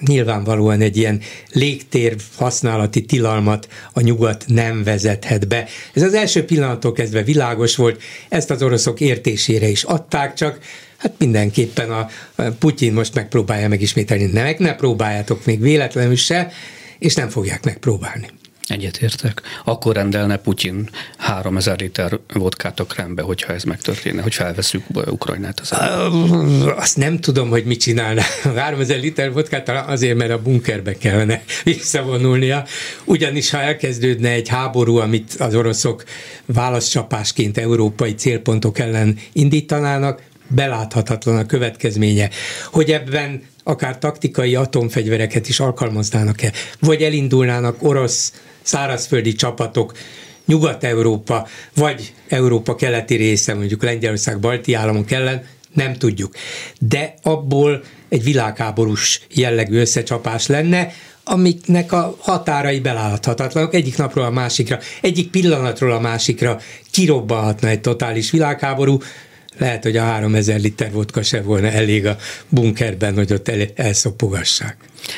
[0.01, 1.21] nyilvánvalóan egy ilyen
[1.53, 5.67] légtér használati tilalmat a nyugat nem vezethet be.
[5.95, 10.59] Ez az első pillanattól kezdve világos volt, ezt az oroszok értésére is adták, csak
[11.01, 16.53] hát mindenképpen a, a Putyin most megpróbálja megismételni, ne, ne próbáljátok még véletlenül se,
[16.99, 18.27] és nem fogják megpróbálni.
[18.67, 19.43] Egyetértek.
[19.65, 25.73] Akkor rendelne Putyin 3000 liter vodkát a Krembe, hogyha ez megtörténne, hogy felveszünk Ukrajnát az
[26.77, 28.23] Azt nem tudom, hogy mit csinálna.
[28.57, 32.65] 3000 liter vodkát azért, mert a bunkerbe kellene visszavonulnia.
[33.05, 36.05] Ugyanis, ha elkezdődne egy háború, amit az oroszok
[36.47, 40.23] válaszcsapásként európai célpontok ellen indítanának,
[40.55, 42.31] beláthatatlan a következménye.
[42.71, 48.33] Hogy ebben akár taktikai atomfegyvereket is alkalmaznának-e, vagy elindulnának orosz
[48.63, 49.93] szárazföldi csapatok
[50.47, 55.43] Nyugat-Európa, vagy Európa keleti része, mondjuk Lengyelország, balti államok ellen,
[55.75, 56.35] nem tudjuk.
[56.79, 60.93] De abból egy világháborús jellegű összecsapás lenne,
[61.25, 66.59] amiknek a határai beláthatatlanok egyik napról a másikra, egyik pillanatról a másikra
[66.91, 68.99] kirobbanhatna egy totális világháború,
[69.61, 72.17] lehet, hogy a 3000 liter vodka se volna elég a
[72.49, 74.77] bunkerben, hogy ott el, elszopogassák.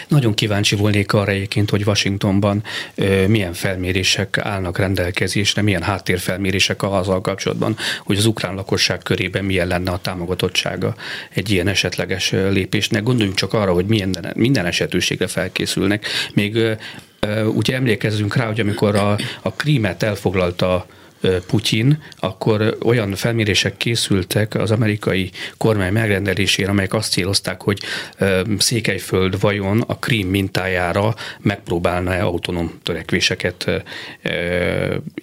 [0.09, 2.63] Nagyon kíváncsi volnék arra egyébként, hogy Washingtonban
[2.95, 9.67] ö, milyen felmérések állnak rendelkezésre, milyen háttérfelmérések azzal kapcsolatban, hogy az ukrán lakosság körében milyen
[9.67, 10.95] lenne a támogatottsága
[11.31, 13.03] egy ilyen esetleges lépésnek.
[13.03, 16.07] Gondoljunk csak arra, hogy milyen, minden esetőségre felkészülnek.
[16.35, 16.75] Még ö,
[17.45, 20.87] ugye emlékezzünk rá, hogy amikor a, a krímet elfoglalta
[21.47, 27.79] Putyin, akkor olyan felmérések készültek az amerikai kormány megrendelésére, amelyek azt célozták, hogy
[28.59, 33.71] Székelyföld vajon a Krím mintájára megpróbálna-e autonóm törekvéseket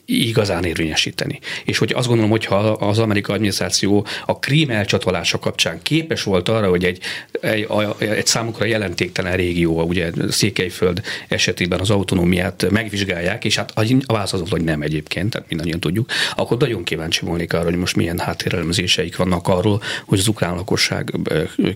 [0.06, 1.40] igazán érvényesíteni.
[1.66, 6.50] És hogy azt gondolom, hogy ha az amerikai adminisztráció a Krím elcsatolása kapcsán képes volt
[6.50, 7.00] arra, hogy egy,
[7.42, 7.68] egy,
[8.00, 14.50] egy számukra jelentéktelen régió, ugye Székelyföld esetében az autonómiát megvizsgálják, és hát a válasz az,
[14.50, 19.16] hogy nem egyébként, tehát mindannyian tudjuk, akkor nagyon kíváncsi volnék arra, hogy most milyen háttérelemzéseik
[19.16, 21.14] vannak arról, hogy az ukrán lakosság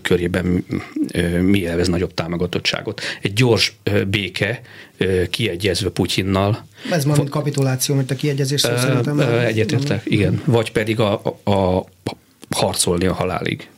[0.02, 0.64] körében
[1.40, 3.00] mi élvez nagyobb támogatottságot.
[3.22, 3.76] Egy gyors
[4.08, 4.60] béke,
[5.30, 6.66] kiegyezve Putyinnal.
[6.90, 9.20] Ez már mint kapituláció, mint a kiegyezés szó szerintem.
[9.20, 10.42] Egyetértek, igen.
[10.44, 11.84] Vagy pedig a, a, a
[12.50, 13.68] harcolni a halálig.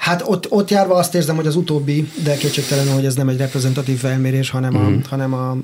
[0.00, 3.36] Hát ott, ott járva azt érzem, hogy az utóbbi, de kétségtelen, hogy ez nem egy
[3.36, 4.76] reprezentatív felmérés, hanem, mm.
[4.76, 5.00] a, mhm.
[5.08, 5.56] hanem a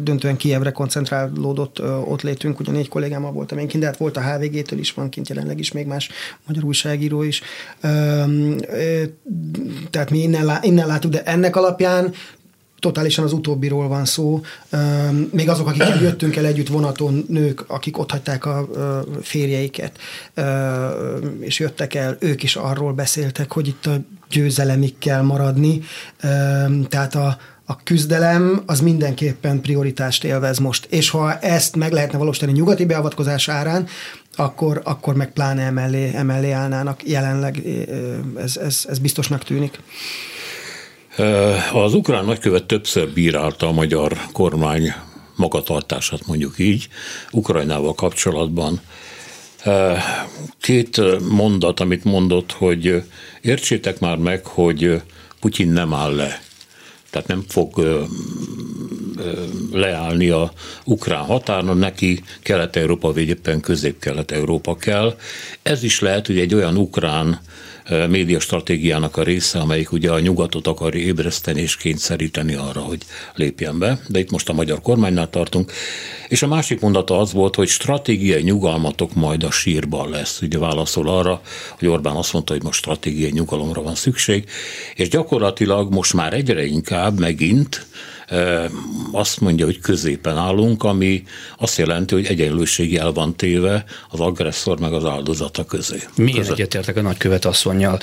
[0.00, 2.60] döntően Kievre koncentrálódott ott létünk.
[2.60, 5.58] Ugye négy kollégámmal voltam én kint, de hát volt a HVG-től is, van kint jelenleg
[5.58, 6.08] is még más
[6.46, 7.42] magyar újságíró is.
[9.90, 12.12] Tehát mi innen, innen látjuk, de ennek alapján
[12.78, 14.40] totálisan az utóbbiról van szó.
[15.30, 18.68] Még azok, akik jöttünk el együtt vonaton, nők, akik ott hagyták a
[19.22, 19.98] férjeiket,
[21.40, 25.80] és jöttek el, ők is arról beszéltek, hogy itt a győzelemig kell maradni.
[26.88, 30.86] Tehát a, a küzdelem az mindenképpen prioritást élvez most.
[30.90, 33.86] És ha ezt meg lehetne valósítani nyugati beavatkozás árán,
[34.36, 37.08] akkor, akkor meg pláne emellé, emellé állnának.
[37.08, 37.62] Jelenleg
[38.36, 39.80] ez, ez, ez biztosnak tűnik.
[41.72, 44.92] Az ukrán nagykövet többször bírálta a magyar kormány
[45.36, 46.88] magatartását, mondjuk így,
[47.30, 48.80] Ukrajnával kapcsolatban.
[50.60, 53.02] Két mondat, amit mondott, hogy
[53.40, 55.02] értsétek már meg, hogy
[55.40, 56.40] Putyin nem áll le.
[57.10, 57.98] Tehát nem fog
[59.72, 60.52] leállni a
[60.84, 65.18] ukrán határon, neki Kelet-Európa, vagy éppen Közép-Kelet-Európa kell.
[65.62, 67.40] Ez is lehet, hogy egy olyan ukrán
[68.08, 73.02] médiastratégiának a része, amelyik ugye a nyugatot akarja ébreszteni és kényszeríteni arra, hogy
[73.34, 75.72] lépjen be, de itt most a magyar kormánynál tartunk.
[76.28, 80.40] És a másik mondata az volt, hogy stratégiai nyugalmatok majd a sírban lesz.
[80.42, 81.40] Ugye válaszol arra,
[81.78, 84.44] hogy Orbán azt mondta, hogy most stratégiai nyugalomra van szükség,
[84.94, 87.86] és gyakorlatilag most már egyre inkább megint
[89.12, 91.22] azt mondja, hogy középen állunk, ami
[91.58, 95.98] azt jelenti, hogy egyenlőség el van téve az agresszor meg az áldozata közé.
[96.16, 96.50] Között.
[96.50, 97.98] egyetértek a nagykövet asszonynal?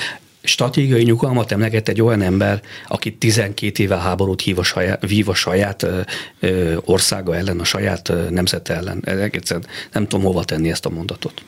[0.46, 5.34] stratégiai nyugalmat emlegett egy olyan ember, aki 12 éve háborút hív a saját, vív a
[5.34, 6.00] saját ö,
[6.40, 9.04] ö, országa ellen, a saját ö, nemzete ellen.
[9.06, 11.42] Egészen nem tudom hova tenni ezt a mondatot.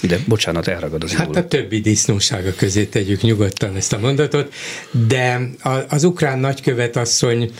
[0.00, 4.54] De bocsánat, elragad az Hát a többi disznósága közé tegyük nyugodtan ezt a mondatot,
[5.08, 5.40] de
[5.88, 7.50] az ukrán nagykövet asszony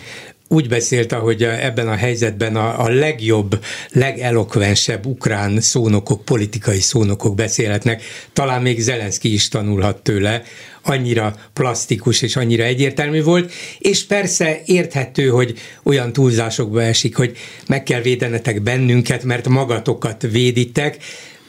[0.48, 8.02] úgy beszélt, hogy ebben a helyzetben a, a legjobb, legelokvensebb ukrán szónokok, politikai szónokok beszélhetnek.
[8.32, 10.42] Talán még Zelenszky is tanulhat tőle,
[10.82, 17.82] annyira plastikus és annyira egyértelmű volt, és persze érthető, hogy olyan túlzásokba esik, hogy meg
[17.82, 20.98] kell védenetek bennünket, mert magatokat véditek,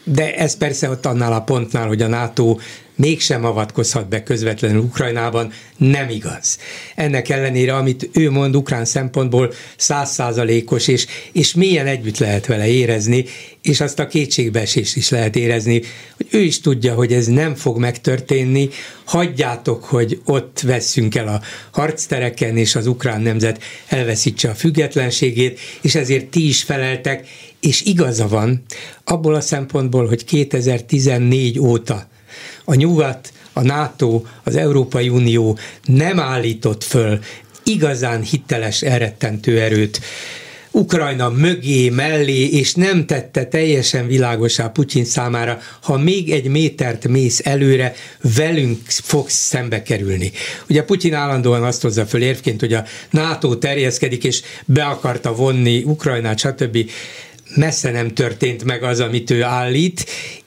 [0.04, 2.58] de ez persze ott annál a pontnál, hogy a NATO
[2.96, 6.58] mégsem avatkozhat be közvetlenül Ukrajnában, nem igaz.
[6.96, 13.26] Ennek ellenére, amit ő mond ukrán szempontból százszázalékos, és, és milyen együtt lehet vele érezni,
[13.62, 15.82] és azt a kétségbeesést is lehet érezni,
[16.18, 18.70] hogy ő is tudja, hogy ez nem fog megtörténni,
[19.04, 25.96] hagyjátok, hogy ott vesszünk el a harctereken, és az ukrán nemzet elveszítse a függetlenségét, és
[25.96, 27.28] ezért ti is feleltek,
[27.60, 28.64] és igaza van
[29.04, 32.08] abból a szempontból, hogy 2014 óta
[32.66, 37.20] a nyugat, a NATO, az Európai Unió nem állított föl
[37.64, 40.00] igazán hiteles, elrettentő erőt
[40.76, 47.42] Ukrajna mögé, mellé, és nem tette teljesen világosá Putyin számára, ha még egy métert mész
[47.44, 47.94] előre,
[48.36, 50.32] velünk fogsz szembe kerülni.
[50.70, 55.84] Ugye Putyin állandóan azt hozza föl érvként, hogy a NATO terjeszkedik, és be akarta vonni
[55.84, 56.90] Ukrajnát, stb
[57.56, 60.06] messze nem történt meg az, amit ő állít,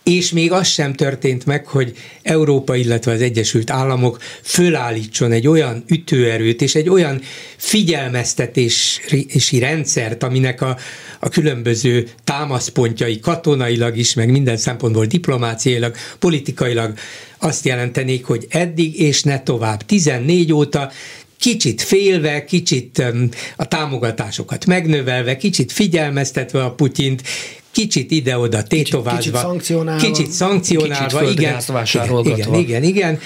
[0.08, 1.92] és még az sem történt meg, hogy
[2.22, 7.20] Európa, illetve az Egyesült Államok fölállítson egy olyan ütőerőt és egy olyan
[7.56, 10.76] figyelmeztetési rendszert, aminek a,
[11.18, 16.94] a különböző támaszpontjai katonailag is, meg minden szempontból diplomáciailag, politikailag
[17.38, 19.82] azt jelentenék, hogy eddig és ne tovább.
[19.86, 20.90] 14 óta
[21.38, 23.02] kicsit félve, kicsit
[23.56, 27.22] a támogatásokat megnövelve, kicsit figyelmeztetve a Putyint,
[27.78, 31.58] kicsit ide-oda tétovázva, kicsit szankcionálva, kicsit szankcionálva kicsit igen,
[32.24, 33.18] igen, igen, igen, igen,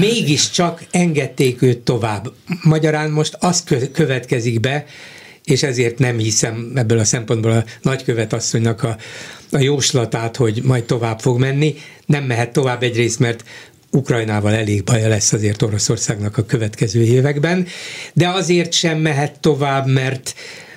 [0.00, 2.32] mégiscsak engedték őt tovább.
[2.62, 4.84] Magyarán most az következik be,
[5.44, 8.96] és ezért nem hiszem ebből a szempontból a nagykövet asszonynak a,
[9.50, 11.74] a jóslatát, hogy majd tovább fog menni.
[12.06, 13.44] Nem mehet tovább egyrészt, mert
[13.90, 17.66] Ukrajnával elég baja lesz azért Oroszországnak a következő években,
[18.12, 20.34] de azért sem mehet tovább, mert,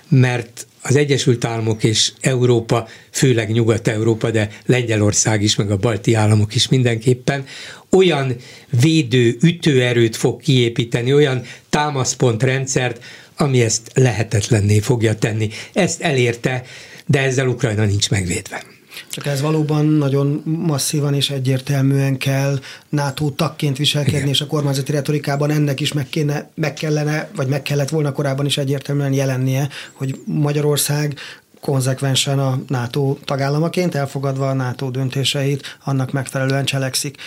[0.10, 6.56] mert az Egyesült Államok és Európa, főleg Nyugat-Európa, de Lengyelország is, meg a balti államok
[6.56, 7.45] is mindenképpen
[7.91, 8.36] olyan
[8.82, 13.04] védő, ütőerőt fog kiépíteni, olyan támaszpontrendszert,
[13.38, 15.50] ami ezt lehetetlenné fogja tenni.
[15.74, 16.63] Ezt elérte,
[17.06, 18.75] de ezzel Ukrajna nincs megvédve.
[19.10, 24.30] Csak ez valóban nagyon masszívan és egyértelműen kell NATO tagként viselkedni, Igen.
[24.30, 28.46] és a kormányzati retorikában ennek is meg, kéne, meg kellene, vagy meg kellett volna korábban
[28.46, 31.16] is egyértelműen jelennie, hogy Magyarország
[31.65, 37.17] konzekvensen a NATO tagállamaként, elfogadva a NATO döntéseit, annak megfelelően cselekszik.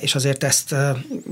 [0.00, 0.74] És azért ezt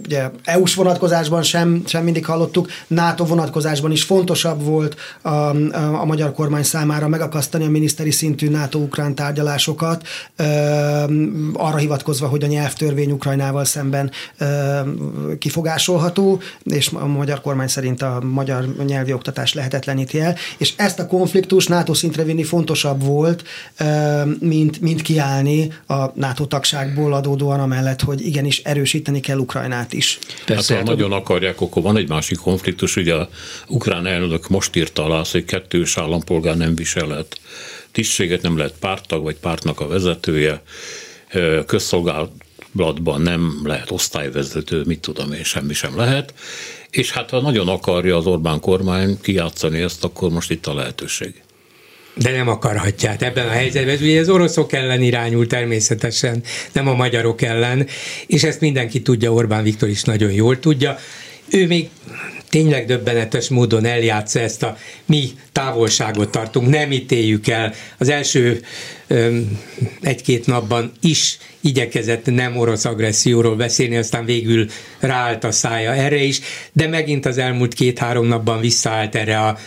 [0.04, 5.54] ugye EU-s vonatkozásban sem, sem mindig hallottuk, NATO vonatkozásban is fontosabb volt a, a,
[6.00, 10.06] a magyar kormány számára megakasztani a miniszteri szintű NATO-ukrán tárgyalásokat,
[11.52, 14.10] arra hivatkozva, hogy a nyelvtörvény Ukrajnával szemben
[15.38, 21.06] kifogásolható, és a magyar kormány szerint a magyar nyelvi oktatás lehetetleníti el, és ezt a
[21.06, 23.44] konfliktus NATO szintre vinni fontosabb volt,
[24.38, 30.18] mint, mint kiállni a NATO tagságból adódóan amellett, hogy igenis erősíteni kell Ukrajnát is.
[30.44, 33.28] Persze, hát, ha nagyon akarják, akkor van egy másik konfliktus, ugye a
[33.68, 37.40] ukrán elnök most írta alá, hogy kettős állampolgár nem viselhet
[37.92, 40.62] tisztséget, nem lehet pártag, vagy pártnak a vezetője,
[41.66, 46.34] közszolgálatban nem lehet osztályvezető, mit tudom én, semmi sem lehet,
[46.90, 51.42] és hát ha nagyon akarja az Orbán kormány kijátszani ezt, akkor most itt a lehetőség.
[52.18, 53.94] De nem akarhatják ebben a helyzetben.
[53.94, 57.86] Ez ugye az oroszok ellen irányul természetesen, nem a magyarok ellen,
[58.26, 60.98] és ezt mindenki tudja, Orbán Viktor is nagyon jól tudja.
[61.50, 61.88] Ő még
[62.48, 64.76] tényleg döbbenetes módon eljátsza ezt a
[65.06, 67.74] mi távolságot tartunk, nem ítéljük el.
[67.98, 68.60] Az első
[70.00, 74.66] egy-két napban is igyekezett nem orosz agresszióról beszélni, aztán végül
[74.98, 76.40] ráállt a szája erre is,
[76.72, 79.58] de megint az elmúlt két-három napban visszaállt erre a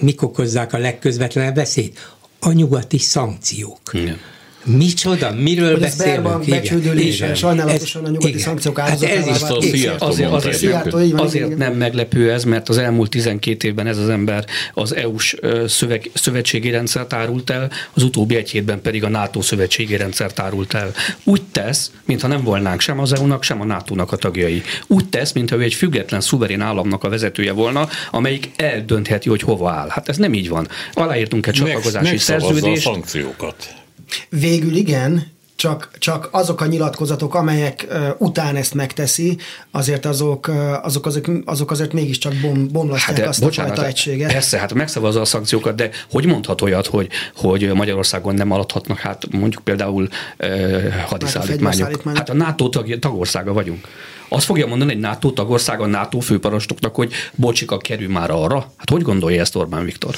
[0.00, 1.98] mik okozzák a legközvetlenebb veszélyt?
[2.40, 3.80] A nyugati szankciók.
[3.92, 4.18] Igen.
[4.64, 5.34] Micsoda?
[5.34, 6.44] Miről hogy beszélünk?
[6.48, 8.40] becsődülése, sajnálatosan a nyugati igen.
[8.40, 13.68] szankciók hát ez is azért, azért, azért, azért nem meglepő ez, mert az elmúlt 12
[13.68, 14.44] évben ez az ember
[14.74, 19.96] az EU-s szöveg, szövetségi rendszer árult el, az utóbbi egy hétben pedig a NATO szövetségi
[19.96, 20.92] rendszer árult el.
[21.24, 24.62] Úgy tesz, mintha nem volnánk sem az EU-nak, sem a NATO-nak a tagjai.
[24.86, 29.70] Úgy tesz, mintha ő egy független, szuverén államnak a vezetője volna, amelyik eldöntheti, hogy hova
[29.70, 29.88] áll.
[29.88, 30.68] Hát ez nem így van.
[30.92, 32.86] Aláírtunk egy csatlakozási szerződést.
[32.86, 33.81] a szankciókat.
[34.28, 35.30] Végül igen,
[35.62, 39.38] csak, csak azok a nyilatkozatok, amelyek uh, után ezt megteszi,
[39.70, 43.90] azért azok, uh, azok, azok, azok azért mégiscsak bom, bomlasztják hát, azt bocsánat, a fajta
[43.90, 44.32] egységet.
[44.32, 49.26] Persze, hát megszavazza a szankciókat, de hogy mondhat olyat, hogy, hogy Magyarországon nem alathatnak, hát
[49.30, 52.02] mondjuk például uh, hadiszállítmányok.
[52.14, 53.88] Hát a NATO tag, tagországa vagyunk.
[54.28, 58.72] Azt fogja mondani egy NATO tagország a NATO főparostoknak, hogy bocsika, kerül már arra?
[58.76, 60.14] Hát hogy gondolja ezt Orbán Viktor?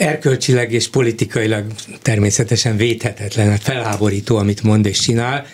[0.00, 1.64] Erkölcsileg és politikailag
[2.02, 5.46] természetesen védhetetlen, hát felháborító, amit mond és csinál,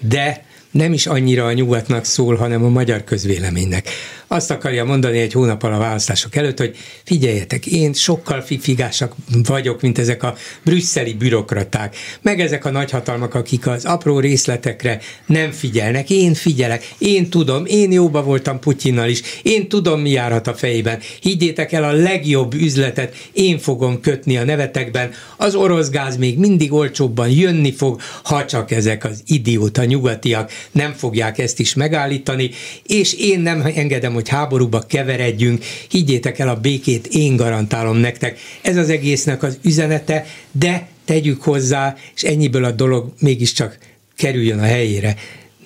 [0.00, 3.88] de nem is annyira a nyugatnak szól, hanem a magyar közvéleménynek.
[4.32, 9.14] Azt akarja mondani egy hónappal a választások előtt, hogy figyeljetek, én sokkal fifigásak
[9.46, 15.50] vagyok, mint ezek a brüsszeli bürokraták, meg ezek a nagyhatalmak, akik az apró részletekre nem
[15.50, 16.10] figyelnek.
[16.10, 20.98] Én figyelek, én tudom, én jóba voltam Putyinnal is, én tudom, mi járhat a fejében.
[21.20, 26.72] Higgyétek el, a legjobb üzletet én fogom kötni a nevetekben, az orosz gáz még mindig
[26.72, 32.50] olcsóbban jönni fog, ha csak ezek az idióta nyugatiak nem fogják ezt is megállítani,
[32.86, 38.38] és én nem engedem, hogy háborúba keveredjünk, higgyétek el, a békét én garantálom nektek.
[38.62, 43.78] Ez az egésznek az üzenete, de tegyük hozzá, és ennyiből a dolog mégiscsak
[44.16, 45.16] kerüljön a helyére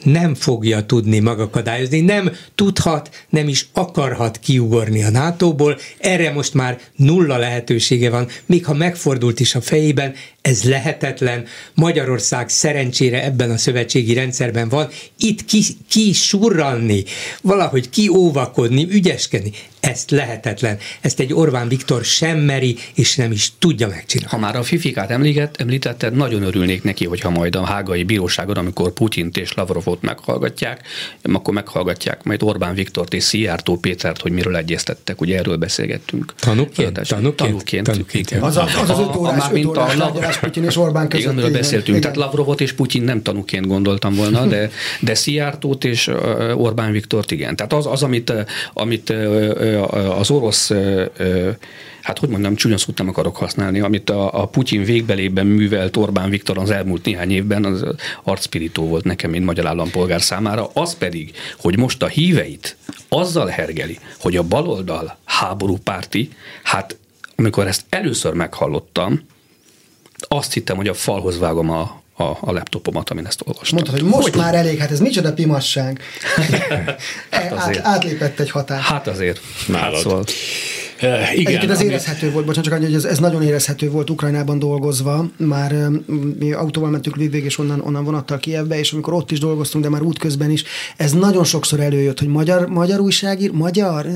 [0.05, 6.79] nem fogja tudni magakadályozni, nem tudhat, nem is akarhat kiugorni a NATO-ból, erre most már
[6.97, 11.45] nulla lehetősége van, még ha megfordult is a fejében, ez lehetetlen.
[11.75, 14.89] Magyarország szerencsére ebben a szövetségi rendszerben van,
[15.19, 17.05] itt ki, ki surranni,
[17.43, 19.53] valahogy kióvakodni, ügyeskedni,
[19.85, 20.79] ezt lehetetlen.
[21.01, 24.31] Ezt egy Orbán Viktor sem meri, és nem is tudja megcsinálni.
[24.31, 28.93] Ha már a Fifikát említett, említetted, nagyon örülnék neki, hogyha majd a hágai bíróságon, amikor
[28.93, 30.81] Putyint és Lavrovot meghallgatják,
[31.23, 36.35] akkor meghallgatják majd Orbán Viktort és Szijjártó Pétert, hogy miről egyeztettek, ugye erről beszélgettünk.
[36.39, 37.01] Tanúként?
[37.09, 37.37] Tanúként?
[37.37, 37.87] Tanúként.
[37.87, 38.33] tanúként.
[38.33, 41.39] Az, az, az, az öt órás, öt órás a, Putyin és Orbán között.
[41.39, 41.89] Igen, beszéltünk.
[41.89, 42.01] Igen.
[42.01, 44.71] Tehát Lavrovot és Putyin nem tanúként gondoltam volna, de,
[45.01, 46.11] de Szijjártót és
[46.55, 47.57] Orbán Viktort igen.
[47.57, 48.33] Tehát az, az amit,
[48.73, 49.13] amit
[49.83, 50.73] az orosz
[52.05, 56.31] hát hogy mondjam, csúnya szót nem akarok használni, amit a, a Putyin végbelében művelt Orbán
[56.31, 57.85] Viktor az elmúlt néhány évben, az
[58.23, 62.77] arcpirító volt nekem, mint magyar állampolgár számára, az pedig, hogy most a híveit
[63.09, 66.31] azzal hergeli, hogy a baloldal háborúpárti,
[66.63, 66.97] hát
[67.37, 69.21] amikor ezt először meghallottam,
[70.29, 73.79] azt hittem, hogy a falhoz vágom a, a, a laptopomat, amin ezt olvastam.
[73.79, 74.41] Mondtad, hogy most hogy?
[74.41, 76.01] már elég, hát ez micsoda pimasság.
[77.31, 77.79] hát azért.
[77.79, 78.81] Át, átlépett egy határ.
[78.81, 79.41] Hát azért.
[79.67, 79.93] Nálad.
[79.93, 80.25] Hát szóval.
[81.01, 84.11] Igen, Egyébként ez ami- érezhető volt, bocsánat, csak annyi, hogy ez, ez nagyon érezhető volt
[84.11, 85.27] Ukrajnában dolgozva.
[85.37, 86.05] Már öm,
[86.39, 89.91] mi autóval mentünk Lvivig, és onnan, onnan vonattal Kievbe, és amikor ott is dolgoztunk, de
[89.91, 90.65] már útközben is,
[90.97, 94.07] ez nagyon sokszor előjött, hogy magyar, magyar újságír, magyar,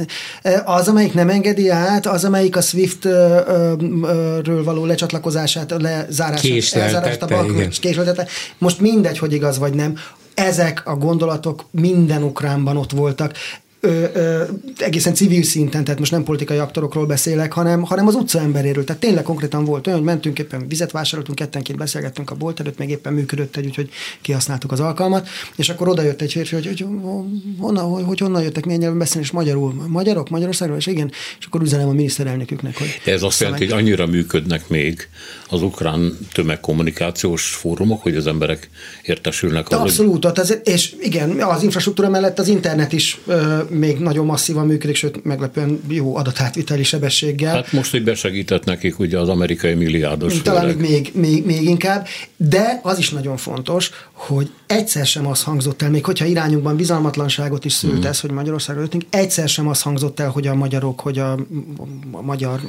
[0.43, 7.45] E, az, amelyik nem engedi át, az, amelyik a SWIFT-ről való lecsatlakozását, lezárását, elzárását, a
[7.81, 8.27] késleltette.
[8.59, 9.95] Most mindegy, hogy igaz vagy nem.
[10.35, 13.33] Ezek a gondolatok minden ukránban ott voltak.
[13.81, 14.43] Ö, ö,
[14.79, 18.85] egészen civil szinten, tehát most nem politikai aktorokról beszélek, hanem, hanem az utca emberéről.
[18.85, 22.79] Tehát tényleg konkrétan volt olyan, hogy mentünk éppen vizet vásároltunk, kettenként beszélgettünk a bolt előtt,
[22.79, 23.89] még éppen működött egy, úgyhogy
[24.21, 26.87] kihasználtuk az alkalmat, és akkor oda jött egy férfi, hogy, hogy,
[27.59, 29.85] honnan, hogy, hogy honnan jöttek, milyen nyelven beszélni, és magyarul.
[29.87, 34.07] Magyarok, Magyarországról, és igen, és akkor üzenem a miniszterelnöküknek, hogy Ez azt jelenti, hogy annyira
[34.07, 35.09] működnek még
[35.51, 38.71] az ukrán tömegkommunikációs fórumok, hogy az emberek
[39.03, 44.27] értesülnek hogy abszolút, ez, és igen, az infrastruktúra mellett az internet is ö, még nagyon
[44.27, 47.55] masszívan működik, sőt meglepően jó adatátviteli sebességgel.
[47.55, 52.81] Hát most, hogy besegített nekik ugye az amerikai milliárdos Talán még, még, még inkább, de
[52.83, 57.73] az is nagyon fontos, hogy egyszer sem az hangzott el, még hogyha irányunkban bizalmatlanságot is
[57.73, 61.33] szült ez, hogy Magyarországra jöttünk, egyszer sem az hangzott el, hogy a magyarok, hogy a,
[62.13, 62.61] a magyar,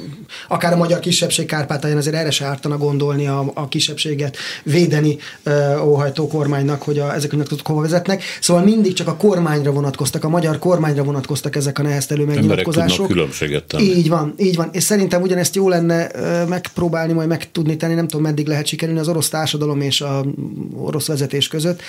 [0.48, 5.86] akár a magyar kisebbség Kárpátalján azért erre se ártana gondolni a, a kisebbséget védeni uh,
[5.86, 8.22] óhajtó kormánynak, hogy a, ezek a hova vezetnek.
[8.40, 13.06] Szóval mindig csak a kormányra vonatkoztak, a magyar kormányra vonatkoztak ezek a neheztelő megnyilatkozások.
[13.06, 13.82] különbséget tenni.
[13.82, 14.68] Így van, így van.
[14.72, 18.66] És szerintem ugyanezt jó lenne ö, megpróbálni, majd meg tudni tenni, nem tudom, meddig lehet
[18.66, 20.24] sikerülni az orosz társadalom és a
[20.74, 21.82] orosz vezetés között.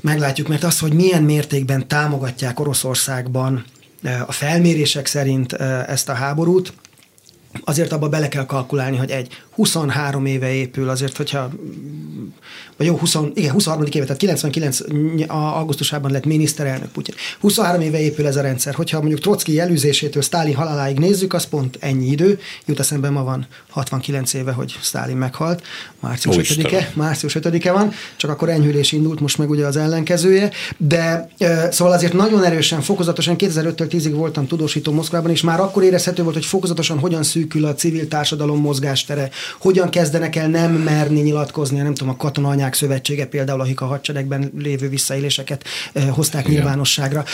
[0.00, 3.64] Meglátjuk, mert az, hogy milyen mértékben támogatják Oroszországban
[4.02, 6.72] ö, a felmérések szerint ö, ezt a háborút,
[7.64, 11.50] azért abba bele kell kalkulálni, hogy egy 23 éve épül, azért, hogyha
[12.76, 13.84] vagy jó, 20, igen, 23.
[13.92, 17.14] éve, tehát 99 ny- a- augusztusában lett miniszterelnök Putyin.
[17.40, 18.74] 23 éve épül ez a rendszer.
[18.74, 22.38] Hogyha mondjuk Trotsky elűzésétől Sztálin haláláig nézzük, az pont ennyi idő.
[22.66, 25.62] Jut eszembe ma van 69 éve, hogy Sztálin meghalt.
[26.00, 26.84] Március Ó, 5-e, Istenem.
[26.94, 30.50] március 5-e van, csak akkor enyhülés indult, most meg ugye az ellenkezője.
[30.76, 35.82] De e, szóval azért nagyon erősen, fokozatosan 2005-től 10-ig voltam tudósító Moszkvában, és már akkor
[35.82, 41.20] érezhető volt, hogy fokozatosan hogyan szűkül a civil társadalom mozgástere, hogyan kezdenek el nem merni
[41.20, 42.16] nyilatkozni, nem tudom, a
[42.64, 45.64] katonanyák szövetsége például, akik a hadseregben lévő visszaéléseket
[46.10, 46.54] hozták Igen.
[46.54, 47.24] nyilvánosságra.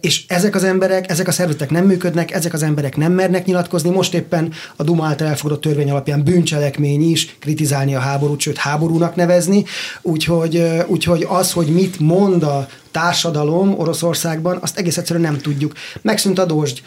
[0.00, 3.90] És ezek az emberek, ezek a szervezetek nem működnek, ezek az emberek nem mernek nyilatkozni.
[3.90, 9.14] Most éppen a Duma által elfogadott törvény alapján bűncselekmény is kritizálni a háborút, sőt háborúnak
[9.14, 9.64] nevezni.
[10.02, 12.68] Úgyhogy, úgyhogy az, hogy mit mond a
[13.00, 15.72] társadalom Oroszországban, azt egész egyszerűen nem tudjuk.
[16.02, 16.82] Megszűnt a Dózsgy,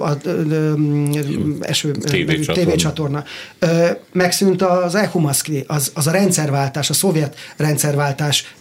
[0.00, 0.72] a ö,
[1.60, 2.52] eső TV nevű csatorna.
[2.54, 3.24] tévécsatorna.
[4.12, 8.54] Megszűnt az Echo Moszkvi, az, az a rendszerváltás, a szovjet rendszerváltás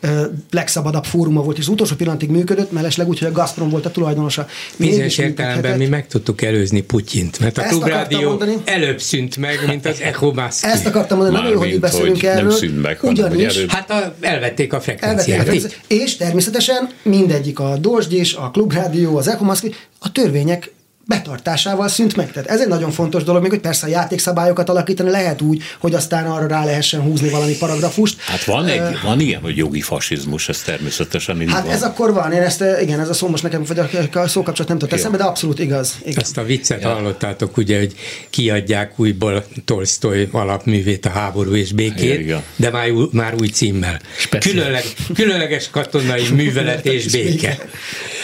[0.51, 3.91] legszabadabb fóruma volt, és az utolsó pillanatig működött, mellesleg úgy, hogy a Gazprom volt a
[3.91, 4.47] tulajdonosa.
[4.77, 9.85] Bizonyos Mégis értelemben mi meg tudtuk előzni Putyint, mert a Klubrádió előbb szűnt meg, mint
[9.85, 10.67] az Echo Maszki.
[10.67, 12.51] Ezt akartam mondani, nagyon jó, hogy beszélünk hogy nem erről.
[12.51, 15.39] szűnt meg, hanem hogy ugyanis előbb- Hát a, elvették a elvették frekvenciát.
[15.39, 20.73] a frekvenci- És természetesen mindegyik a Dózsgyis, a Klubrádió, az Echo Moszkvi, a törvények
[21.05, 22.31] betartásával szűnt meg.
[22.31, 25.93] Tehát ez egy nagyon fontos dolog, még hogy persze a játékszabályokat alakítani lehet úgy, hogy
[25.93, 28.21] aztán arra rá lehessen húzni valami paragrafust.
[28.21, 31.71] Hát van, egy, van ilyen, hogy jogi fasizmus, ez természetesen így Hát van.
[31.71, 33.79] ez akkor van, én ezt, igen, ez a szó most nekem, vagy
[34.13, 35.95] a- szókapcsolat nem tudott eszembe, de abszolút igaz.
[36.05, 36.23] igaz.
[36.23, 37.93] Azt a viccet hallottátok, ugye, hogy
[38.29, 42.41] kiadják újból Tolstoy alapművét, a háború és békét, Igen, igen.
[42.55, 43.99] de már, új- már új címmel.
[44.39, 44.83] Különleg,
[45.13, 47.57] különleges katonai művelet és béke.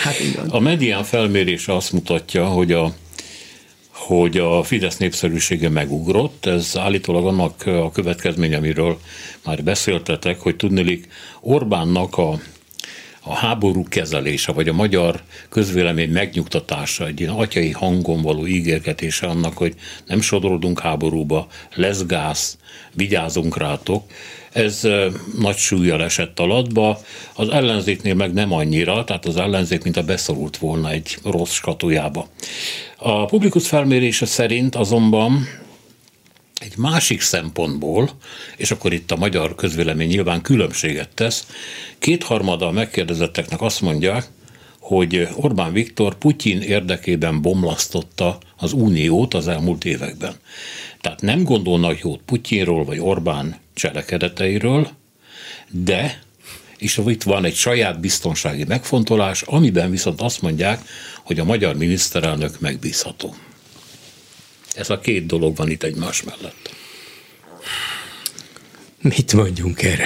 [0.04, 0.50] Hát van.
[0.50, 2.94] A medián felmérése azt mutatja, hogy a
[4.08, 9.00] hogy a Fidesz népszerűsége megugrott, ez állítólag annak a következménye, amiről
[9.46, 11.08] már beszéltetek, hogy tudnélik
[11.42, 12.40] Orbánnak a,
[13.22, 19.58] a háború kezelése, vagy a magyar közvélemény megnyugtatása, egy ilyen atyai hangon való ígérgetése annak,
[19.58, 19.74] hogy
[20.06, 22.58] nem sodródunk háborúba, lesz gáz,
[22.94, 24.04] vigyázunk rátok,
[24.58, 24.82] ez
[25.38, 27.02] nagy súlyjal esett alatba,
[27.34, 32.28] az ellenzéknél meg nem annyira, tehát az ellenzék mint a beszorult volna egy rossz skatujába.
[32.98, 35.48] A publikus felmérése szerint azonban
[36.62, 38.10] egy másik szempontból,
[38.56, 41.48] és akkor itt a magyar közvélemény nyilván különbséget tesz,
[42.00, 44.26] kétharmada a megkérdezetteknek azt mondják,
[44.80, 50.36] hogy Orbán Viktor Putyin érdekében bomlasztotta az uniót az elmúlt években.
[51.02, 54.90] Tehát nem gondolnak jót Putyinról vagy Orbán cselekedeteiről,
[55.70, 56.26] de
[56.78, 60.82] és itt van egy saját biztonsági megfontolás, amiben viszont azt mondják,
[61.24, 63.36] hogy a magyar miniszterelnök megbízható.
[64.76, 66.76] Ez a két dolog van itt egymás mellett.
[69.02, 70.06] Mit mondjunk erre?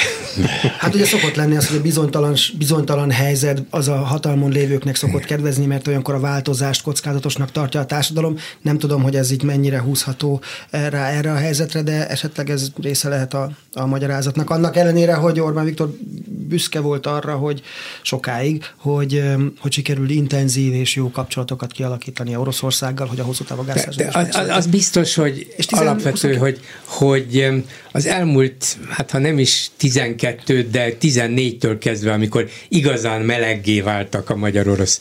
[0.78, 5.26] Hát ugye szokott lenni az, hogy a bizonytalan, bizonytalan helyzet az a hatalmon lévőknek szokott
[5.26, 8.38] kedvezni, mert olyankor a változást kockázatosnak tartja a társadalom.
[8.62, 13.10] Nem tudom, hogy ez így mennyire húzható erre, erre a helyzetre, de esetleg ez része
[13.10, 14.50] lehet a, a magyarázatnak.
[14.50, 17.62] Annak ellenére, hogy Orbán Viktor büszke volt arra, hogy
[18.02, 19.24] sokáig, hogy,
[19.60, 24.68] hogy sikerül intenzív és jó kapcsolatokat kialakítani Oroszországgal, hogy a hosszú távú az, az, az
[24.68, 27.46] biztos, hogy és alapvető, hogy, hogy
[27.92, 34.36] az elmúlt hát ha nem is 12, de 14-től kezdve, amikor igazán meleggé váltak a
[34.36, 35.00] magyar-orosz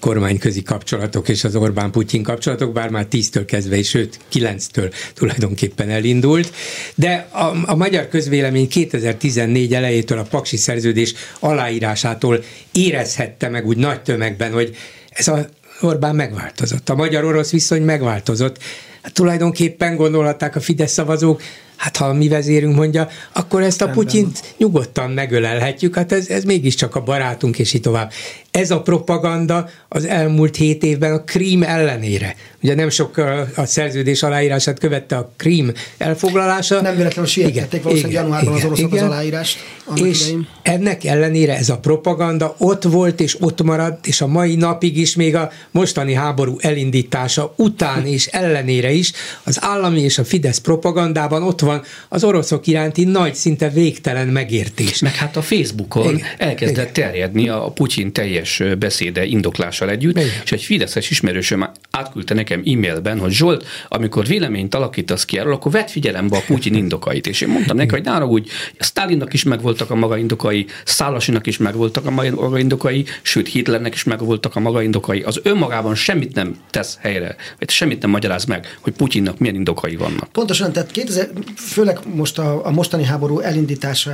[0.00, 6.52] kormányközi kapcsolatok és az Orbán-Putyin kapcsolatok, bár már 10-től kezdve, és sőt 9-től tulajdonképpen elindult.
[6.94, 14.02] De a, a magyar közvélemény 2014 elejétől a Paksi szerződés aláírásától érezhette meg úgy nagy
[14.02, 14.76] tömegben, hogy
[15.08, 15.46] ez a
[15.80, 16.88] Orbán megváltozott.
[16.88, 18.58] A magyar-orosz viszony megváltozott.
[19.02, 21.42] Hát tulajdonképpen gondolhatták a Fidesz szavazók,
[21.82, 26.44] hát ha a mi vezérünk mondja, akkor ezt a Putyint nyugodtan megölelhetjük, hát ez, ez
[26.44, 28.12] mégiscsak a barátunk, és így tovább.
[28.52, 32.36] Ez a propaganda az elmúlt hét évben a Krím ellenére.
[32.62, 33.16] Ugye nem sok
[33.56, 36.80] a szerződés aláírását követte a Krím elfoglalása.
[36.80, 39.04] Nem véletlenül sietették valószínűleg igen, januárban igen, az oroszok igen.
[39.04, 39.58] az aláírást.
[39.94, 40.48] És idején.
[40.62, 45.16] ennek ellenére ez a propaganda ott volt és ott maradt, és a mai napig is,
[45.16, 49.12] még a mostani háború elindítása után és ellenére is
[49.44, 54.98] az állami és a Fidesz propagandában ott van az oroszok iránti nagy, szinte végtelen megértés.
[54.98, 57.08] Meg hát a Facebookon igen, elkezdett igen.
[57.08, 60.28] terjedni a Putyin teljes teljes beszéde indoklással együtt, Igen.
[60.44, 65.72] és egy fideszes ismerősöm átküldte nekem e-mailben, hogy Zsolt, amikor véleményt alakítasz ki erről, akkor
[65.72, 67.26] vedd figyelembe a Putyin indokait.
[67.26, 71.58] És én mondtam neki, hogy nára úgy, Stalinnak is megvoltak a maga indokai, Szálasinak is
[71.58, 75.20] megvoltak a maga indokai, sőt Hitlernek is megvoltak a maga indokai.
[75.20, 79.96] Az önmagában semmit nem tesz helyre, vagy semmit nem magyaráz meg, hogy Putyinnak milyen indokai
[79.96, 80.32] vannak.
[80.32, 84.10] Pontosan, tehát 2000, főleg most a, a mostani háború elindítása,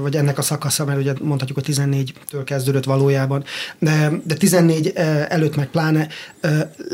[0.00, 3.44] vagy ennek a szakasza, mert ugye mondhatjuk, hogy 14-től kezdődött valójában,
[3.78, 4.92] de, de 14
[5.28, 6.08] előtt meg pláne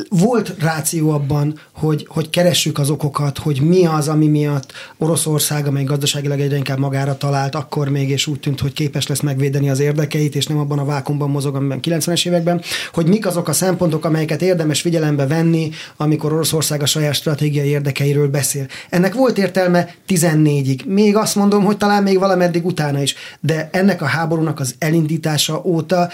[0.08, 5.84] volt ráció abban, hogy, hogy keressük az okokat, hogy mi az, ami miatt Oroszország, amely
[5.84, 9.80] gazdaságilag egyre inkább magára talált, akkor még és úgy tűnt, hogy képes lesz megvédeni az
[9.80, 12.62] érdekeit, és nem abban a vákumban mozog, amiben 90-es években,
[12.92, 18.28] hogy mik azok a szempontok, amelyeket érdemes figyelembe venni, amikor Oroszország a saját stratégiai érdekeiről
[18.28, 18.66] beszél.
[18.90, 20.84] Ennek volt értelme 14-ig.
[20.86, 25.62] Még azt mondom, hogy talán még valameddig utána is, de ennek a háborúnak az elindítása
[25.64, 26.08] óta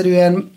[0.00, 0.50] egyszerűen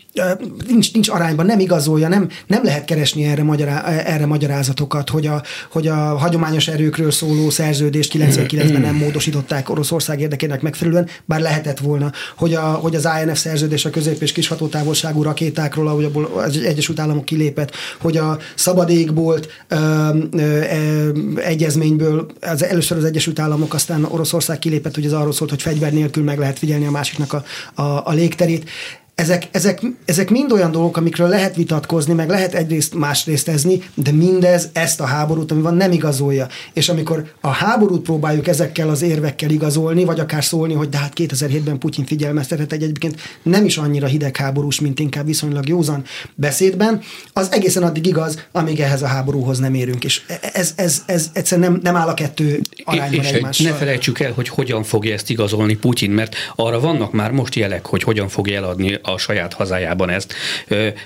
[0.67, 5.43] nincs, nincs arányban, nem igazolja, nem, nem lehet keresni erre, magyará, erre magyarázatokat, hogy a,
[5.71, 12.11] hogy a hagyományos erőkről szóló szerződést 99-ben nem módosították Oroszország érdekének megfelelően, bár lehetett volna,
[12.35, 16.57] hogy, a, hogy az INF szerződés a közép- és kis hatótávolságú rakétákról, ahogy abból az
[16.57, 19.75] Egyesült Államok kilépett, hogy a szabad égbolt ö,
[20.31, 25.49] ö, ö, egyezményből az, először az Egyesült Államok, aztán Oroszország kilépett, hogy ez arról szólt,
[25.49, 27.43] hogy fegyver nélkül meg lehet figyelni a másiknak a,
[27.81, 28.69] a, a légterét
[29.15, 34.11] ezek, ezek, ezek mind olyan dolgok, amikről lehet vitatkozni, meg lehet egyrészt másrészt ezni, de
[34.11, 36.47] mindez ezt a háborút, ami van, nem igazolja.
[36.73, 41.13] És amikor a háborút próbáljuk ezekkel az érvekkel igazolni, vagy akár szólni, hogy de hát
[41.15, 46.03] 2007-ben Putyin figyelmeztetett egy egyébként nem is annyira hidegháborús, mint inkább viszonylag józan
[46.35, 47.01] beszédben,
[47.33, 50.03] az egészen addig igaz, amíg ehhez a háborúhoz nem érünk.
[50.03, 53.71] És ez, ez, ez, ez egyszerűen nem, nem áll a kettő arányban és egymással.
[53.71, 57.85] Ne felejtsük el, hogy hogyan fogja ezt igazolni Putyin, mert arra vannak már most jelek,
[57.85, 60.33] hogy hogyan fogja eladni a saját hazájában ezt.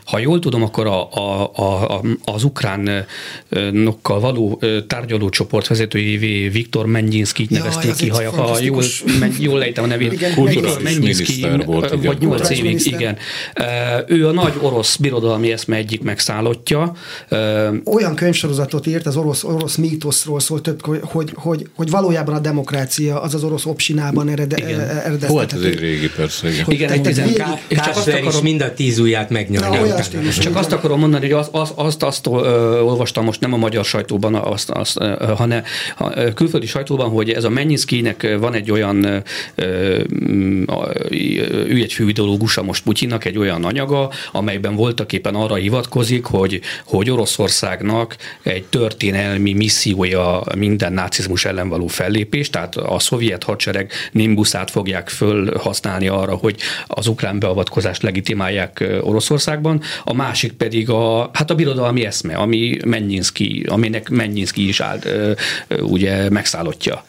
[0.06, 6.18] Ha jól tudom, akkor a, a, a, az ukránokkal való tárgyalócsoport vezetői
[6.50, 8.22] Viktor Mennyinszki ja, nevezték ki, ha,
[8.62, 8.84] jól,
[9.20, 10.36] men, jól lejtem a nevét.
[10.84, 12.06] Mennyinszki, volt, igen.
[12.06, 13.18] vagy nyolc évig, igen.
[14.08, 16.94] Ő a nagy orosz birodalmi eszme egyik megszállottja.
[17.84, 23.22] Olyan könyvsorozatot írt, az orosz, orosz mítoszról szól több, hogy, hogy, hogy valójában a demokrácia
[23.22, 25.28] az az orosz opsinában ered, eredeztethető.
[25.28, 26.50] Volt ez egy régi, persze.
[26.50, 27.60] Igen, igen tehát 19.
[27.88, 29.86] Ásver is mind a tíz ujját megnyomja.
[29.86, 33.58] Na, csak azt akarom mondani, hogy az, az, azt, azt ö, olvastam most nem a
[33.58, 35.64] magyar sajtóban, azt, azt, ö, hanem
[35.96, 39.24] ha, külföldi sajtóban, hogy ez a Mennyiszkinek van egy olyan,
[39.56, 40.02] ö,
[42.62, 49.54] most Putyinak, egy olyan anyaga, amelyben voltak éppen arra hivatkozik, hogy, hogy Oroszországnak egy történelmi
[49.54, 56.56] missziója minden nácizmus ellen való fellépés, tehát a szovjet hadsereg nimbuszát fogják fölhasználni arra, hogy
[56.88, 62.78] az ukrán beavatkozás beavatkozást legitimálják Oroszországban, a másik pedig a, hát a birodalmi eszme, ami
[62.86, 65.10] Mennyinszki, aminek Mennyinszki is állt,
[65.82, 67.04] ugye megszállottja.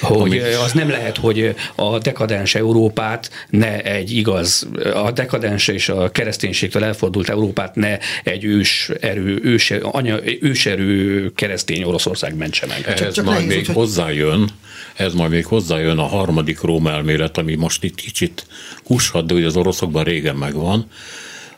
[0.00, 6.10] Hogy az nem lehet, hogy a dekadens Európát ne egy igaz, a dekadens és a
[6.10, 13.00] kereszténységtől elfordult Európát ne egy ős erő, ős, anya, őserő keresztény Oroszország mentse meg.
[13.00, 14.48] Ez csak majd még úgy, hozzájön,
[14.94, 18.46] ez majd még hozzájön a harmadik Róm elmélet, ami most itt kicsit
[18.84, 20.86] kushat, de hogy az oroszokban régen megvan,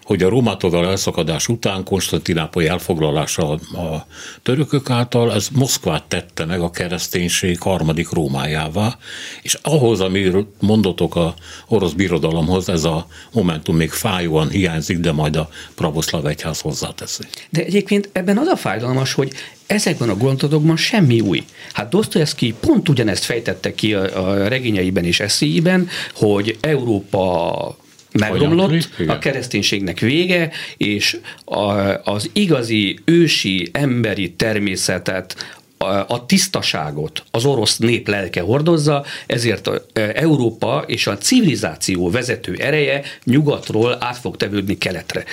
[0.06, 4.06] hogy a Rómától való elszakadás után Konstantinápoly elfoglalása a
[4.42, 8.98] törökök által, ez Moszkvát tette meg a kereszténység harmadik Rómájává,
[9.42, 11.34] és ahhoz, amiről mondotok a
[11.68, 17.22] orosz birodalomhoz, ez a momentum még fájóan hiányzik, de majd a pravoszláv egyház hozzáteszi.
[17.50, 19.32] De egyébként ebben az a fájdalmas, hogy
[19.66, 21.44] ezekben a gondolatokban semmi új.
[21.72, 27.84] Hát Dostoyevsky pont ugyanezt fejtette ki a, a regényeiben és eszéiben, hogy Európa
[28.18, 31.70] megbomlott, a kereszténységnek vége, és a,
[32.04, 35.36] az igazi ősi emberi természetet,
[35.78, 39.82] a, a tisztaságot az orosz nép lelke hordozza, ezért a,
[40.14, 45.24] Európa és a civilizáció vezető ereje nyugatról át fog tevődni keletre.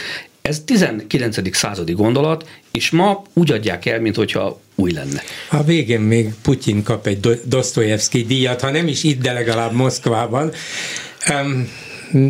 [0.42, 1.56] Ez 19.
[1.56, 5.22] századi gondolat, és ma úgy adják el, mint hogyha új lenne.
[5.50, 10.52] A végén még Putyin kap egy Dostoyevsky díjat, ha nem is itt, de legalább Moszkvában.
[11.30, 11.70] Um,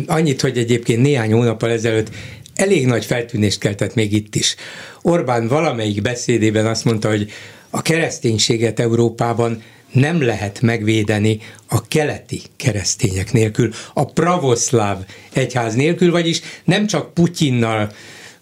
[0.06, 2.10] Annyit, hogy egyébként néhány hónappal ezelőtt
[2.54, 4.54] elég nagy feltűnést keltett még itt is.
[5.02, 7.30] Orbán valamelyik beszédében azt mondta, hogy
[7.70, 9.62] a kereszténységet Európában
[9.92, 17.92] nem lehet megvédeni a keleti keresztények nélkül, a pravoszláv egyház nélkül, vagyis nem csak Putyinnal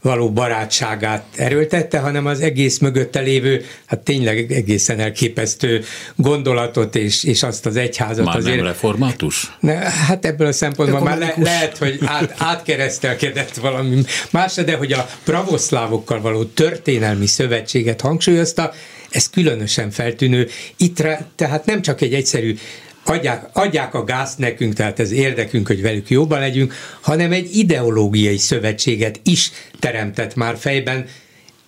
[0.02, 5.84] való barátságát erőltette, hanem az egész mögötte lévő, hát tényleg egészen elképesztő
[6.16, 8.24] gondolatot és, és azt az egyházat.
[8.24, 9.56] Már azért, nem református?
[9.60, 14.92] Ne, hát ebből a szempontból már le, lehet, hogy át, átkeresztelkedett valami más, de hogy
[14.92, 18.72] a pravoszlávokkal való történelmi szövetséget hangsúlyozta,
[19.10, 20.48] ez különösen feltűnő.
[20.76, 21.02] Itt
[21.36, 22.56] tehát nem csak egy egyszerű
[23.04, 28.36] adják, adják a gázt nekünk, tehát ez érdekünk, hogy velük jobban legyünk, hanem egy ideológiai
[28.38, 31.06] szövetséget is teremtett már fejben,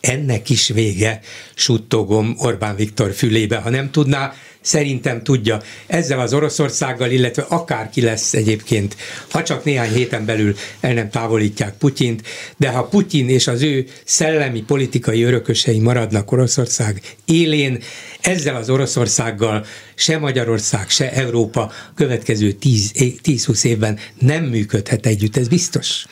[0.01, 1.20] ennek is vége,
[1.55, 3.57] suttogom Orbán Viktor fülébe.
[3.57, 4.32] Ha nem tudná,
[4.64, 5.60] szerintem tudja.
[5.86, 8.96] Ezzel az Oroszországgal, illetve akárki lesz egyébként,
[9.30, 12.22] ha csak néhány héten belül el nem távolítják Putyint,
[12.56, 17.82] de ha Putyin és az ő szellemi politikai örökösei maradnak Oroszország élén,
[18.20, 26.06] ezzel az Oroszországgal se Magyarország, se Európa következő 10-20 évben nem működhet együtt, ez biztos.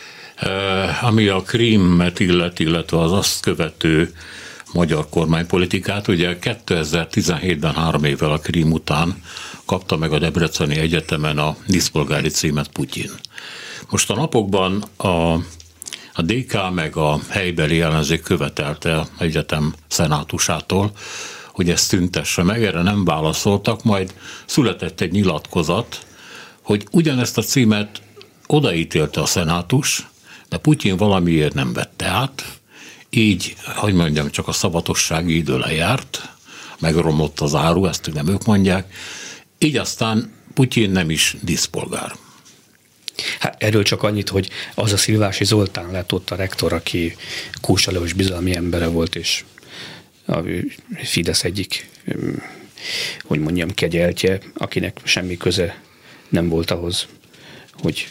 [1.00, 4.12] Ami a Krímet illet, illetve az azt követő
[4.72, 6.08] magyar kormánypolitikát.
[6.08, 9.22] Ugye 2017-ben három évvel a Krím után
[9.64, 13.10] kapta meg a Debreceni Egyetemen a diszpolgári címet Putyin.
[13.90, 15.32] Most a napokban a,
[16.12, 20.92] a DK meg a helybeli ellenzék követelte egyetem szenátusától,
[21.46, 24.14] hogy ezt tüntesse meg, erre nem válaszoltak, majd
[24.46, 26.06] született egy nyilatkozat,
[26.62, 28.02] hogy ugyanezt a címet
[28.46, 30.06] odaítélte a szenátus,
[30.48, 32.61] de Putyin valamiért nem vette át,
[33.14, 36.28] így, hogy mondjam, csak a szabatossági idő lejárt,
[36.78, 38.94] megromlott az áru, ezt nem ők mondják,
[39.58, 42.12] így aztán Putyin nem is diszpolgár.
[43.38, 47.16] Hát erről csak annyit, hogy az a Szilvási Zoltán lett ott a rektor, aki
[47.60, 49.44] Kósa bizalmi embere volt, és
[50.26, 50.38] a
[51.02, 51.88] Fidesz egyik,
[53.22, 55.80] hogy mondjam, kegyeltje, akinek semmi köze
[56.28, 57.06] nem volt ahhoz,
[57.72, 58.08] hogy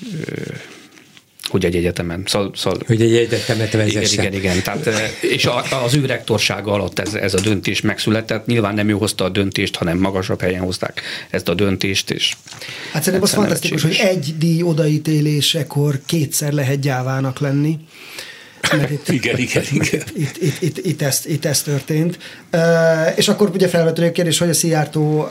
[1.52, 2.24] hogy egy egyetemen.
[2.26, 4.20] Szal, szal, hogy egy egyetemet vezessen.
[4.20, 4.64] Igen, igen, igen.
[4.64, 8.46] Tehát, eh, és a, az ő rektorsága alatt ez, ez a döntés megszületett.
[8.46, 12.12] Nyilván nem ő hozta a döntést, hanem magasabb helyen hozták ezt a döntést.
[12.12, 12.36] És
[12.92, 17.78] hát szerintem az fantasztikus, hogy egy díj odaítélésekor kétszer lehet gyávának lenni.
[18.78, 20.04] Mert itt, igen, igen, igen.
[20.14, 22.18] Itt, itt, itt, itt, ez, itt ez történt.
[23.16, 25.28] És akkor ugye felvetődik a kérdés, hogy a Szijjártó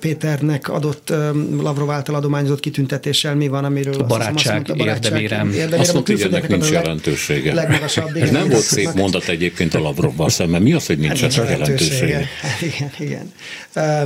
[0.00, 1.12] Péternek adott
[1.60, 5.48] Lavrov által adományozott kitüntetéssel mi van, amiről a barátság, azt, mondta, érdemérem.
[5.50, 5.80] érdemérem.
[5.80, 7.54] Azt mondta, hogy ennek nincs jelentősége.
[7.54, 10.62] Legmagasabb, igen, nem volt szép mondat egyébként a Lavrovval szemben.
[10.62, 12.28] Mi az, hogy nincs hát, jelentősége?
[12.40, 13.32] Hát, igen, igen.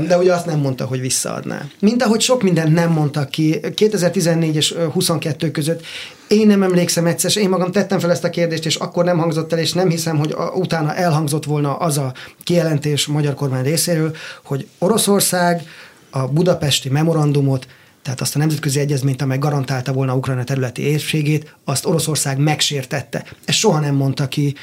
[0.06, 1.68] De ugye azt nem mondta, hogy visszaadná.
[1.80, 3.60] Mint ahogy sok mindent nem mondtak ki.
[3.74, 5.84] 2014 és 22 között
[6.32, 9.52] én nem emlékszem egyszer, én magam tettem fel ezt a kérdést, és akkor nem hangzott
[9.52, 12.12] el, és nem hiszem, hogy utána elhangzott volna az a
[12.42, 15.62] kijelentés a magyar kormány részéről, hogy Oroszország
[16.10, 17.66] a budapesti memorandumot
[18.02, 23.24] tehát azt a nemzetközi egyezményt, amely garantálta volna Ukrajna területi érségét, azt Oroszország megsértette.
[23.44, 24.54] Ezt soha nem mondta ki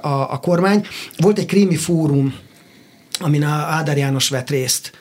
[0.00, 0.86] a, a kormány.
[1.16, 2.34] Volt egy krími fórum,
[3.18, 4.92] amin a Ádár János vett részt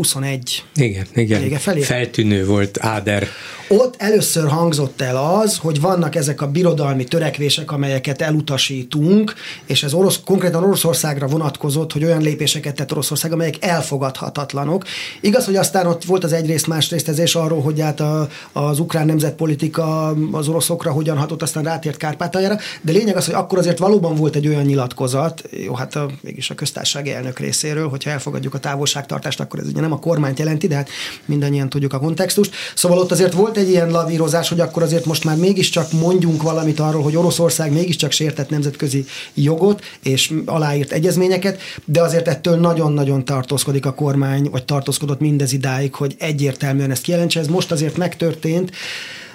[0.00, 1.40] 21 igen, igen.
[1.40, 1.80] vége felé.
[1.80, 3.28] Feltűnő volt Áder
[3.72, 9.34] ott először hangzott el az, hogy vannak ezek a birodalmi törekvések, amelyeket elutasítunk,
[9.66, 14.84] és ez orosz, konkrétan Oroszországra vonatkozott, hogy olyan lépéseket tett Oroszország, amelyek elfogadhatatlanok.
[15.20, 18.78] Igaz, hogy aztán ott volt az egyrészt, másrészt ez is arról, hogy hát a, az
[18.78, 23.78] ukrán nemzetpolitika az oroszokra hogyan hatott, aztán rátért Kárpátaljára, de lényeg az, hogy akkor azért
[23.78, 28.54] valóban volt egy olyan nyilatkozat, jó, hát a, mégis a köztársasági elnök részéről, hogyha elfogadjuk
[28.54, 30.88] a távolságtartást, akkor ez ugye nem a kormányt jelenti, de hát
[31.24, 32.54] mindannyian tudjuk a kontextust.
[32.74, 36.80] Szóval ott azért volt egy ilyen lavírozás, hogy akkor azért most már mégiscsak mondjunk valamit
[36.80, 43.86] arról, hogy Oroszország mégiscsak sértett nemzetközi jogot és aláírt egyezményeket, de azért ettől nagyon-nagyon tartózkodik
[43.86, 47.40] a kormány, vagy tartózkodott mindez idáig, hogy egyértelműen ezt kijelentse.
[47.40, 48.70] Ez most azért megtörtént,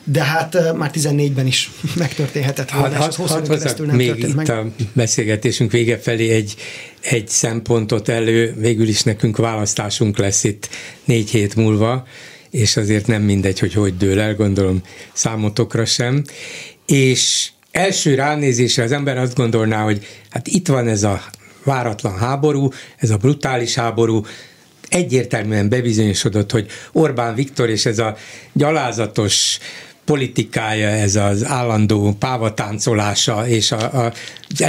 [0.08, 4.36] de hát már 14-ben is megtörténhetett volna, hát, és had, keresztül nem még történt itt
[4.36, 4.50] meg.
[4.50, 6.56] a beszélgetésünk vége felé egy,
[7.02, 10.70] egy szempontot elő, végül is nekünk választásunk lesz itt
[11.04, 12.08] négy hét múlva,
[12.50, 14.82] és azért nem mindegy, hogy hogy dől el, gondolom
[15.14, 16.24] számotokra sem.
[16.86, 21.24] És első ránézésre az ember azt gondolná, hogy hát itt van ez a
[21.64, 24.26] váratlan háború, ez a brutális háború,
[24.90, 28.16] egyértelműen bebizonyosodott, hogy Orbán Viktor és ez a
[28.54, 29.60] gyalázatos
[30.06, 34.14] politikája, ez az állandó pávatáncolása és a, a,
[34.50, 34.62] az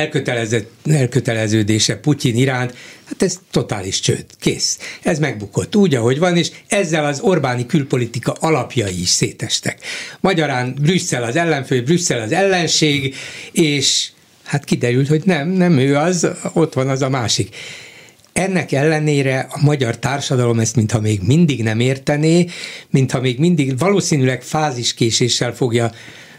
[0.84, 2.74] elköteleződése Putyin iránt,
[3.04, 4.78] hát ez totális csőd, kész.
[5.02, 9.78] Ez megbukott úgy, ahogy van, és ezzel az Orbáni külpolitika alapjai is szétestek.
[10.20, 13.14] Magyarán Brüsszel az ellenfő, Brüsszel az ellenség,
[13.52, 14.08] és
[14.44, 17.56] hát kiderült, hogy nem, nem ő az, ott van az a másik.
[18.36, 22.46] Ennek ellenére a magyar társadalom ezt mintha még mindig nem értené,
[22.90, 25.92] mintha még mindig valószínűleg fáziskéséssel fogja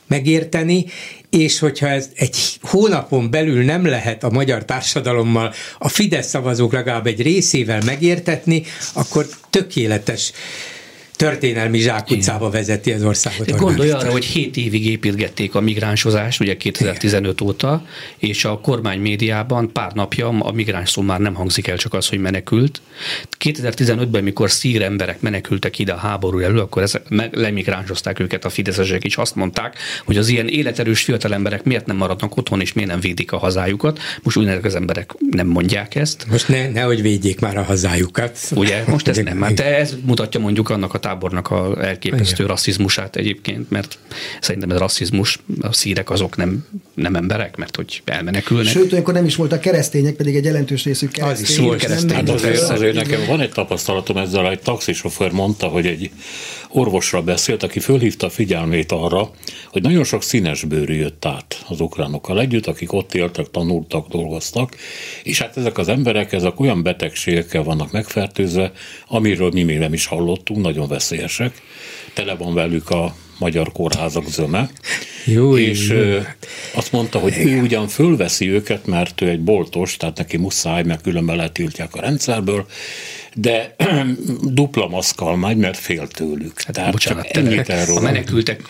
[0.08, 0.86] megérteni,
[1.30, 7.08] és hogyha ez egy hónapon belül nem lehet a magyar társadalommal a Fidesz szavazók legalább
[7.08, 10.32] egy részével megértetni, akkor tökéletes
[11.18, 13.56] történelmi zsákutcába vezeti az országot.
[13.56, 17.48] Gondolj arra, hogy 7 évig építgették a migránsozást, ugye 2015 Igen.
[17.48, 17.86] óta,
[18.18, 22.08] és a kormány médiában pár napja a migráns szó már nem hangzik el, csak az,
[22.08, 22.82] hogy menekült.
[23.40, 27.02] 2015-ben, mikor szír emberek menekültek ide a háború elő, akkor ezek
[27.32, 31.96] lemigránsozták őket a fideszesek, és azt mondták, hogy az ilyen életerős fiatal emberek miért nem
[31.96, 34.00] maradnak otthon, és miért nem védik a hazájukat.
[34.24, 36.26] Most úgy az emberek nem mondják ezt.
[36.30, 38.40] Most ne, nehogy védjék már a hazájukat.
[38.56, 39.42] Ugye, most ez nem.
[39.42, 42.48] Hát ez mutatja mondjuk annak a tábornak a elképesztő Igen.
[42.48, 43.98] rasszizmusát egyébként, mert
[44.42, 48.74] szerintem ez rasszizmus, a szírek azok nem, nem emberek, mert hogy elmenekülnek.
[48.74, 51.44] Sőt, olyankor nem is voltak keresztények, pedig egy jelentős részük keresztény.
[51.44, 52.16] Az is volt keresztény.
[52.16, 56.12] Hát azért, azért nekem van egy tapasztalatom ezzel, egy taxisofőr mondta, hogy egy
[56.78, 59.32] orvosra beszélt, aki fölhívta a figyelmét arra,
[59.72, 64.76] hogy nagyon sok színesbőrű jött át az ukránokkal együtt, akik ott éltek, tanultak, dolgoztak,
[65.24, 68.72] és hát ezek az emberek, ezek olyan betegségekkel vannak megfertőzve,
[69.08, 71.62] amiről mi még nem is hallottunk, nagyon veszélyesek.
[72.14, 74.70] Tele van velük a magyar kórházak zöme.
[75.26, 76.20] Jó, és jó.
[76.74, 81.02] azt mondta, hogy ő ugyan fölveszi őket, mert ő egy boltos, tehát neki muszáj, mert
[81.02, 82.66] különben letiltják a rendszerből,
[83.34, 83.76] de
[84.42, 86.62] dupla maszkal megy, mert fél tőlük.
[86.62, 87.98] Hát, Tehát bocsánat, csak ennyit erről.
[87.98, 88.62] A menekültek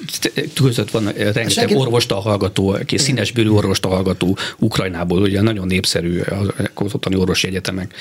[0.54, 1.76] között van rengeteg Senki...
[1.76, 6.22] orvosta hallgató, aki színesbőrű orvosta hallgató Ukrajnából, ugye nagyon népszerű
[6.74, 7.94] az ottani orvosi egyetemek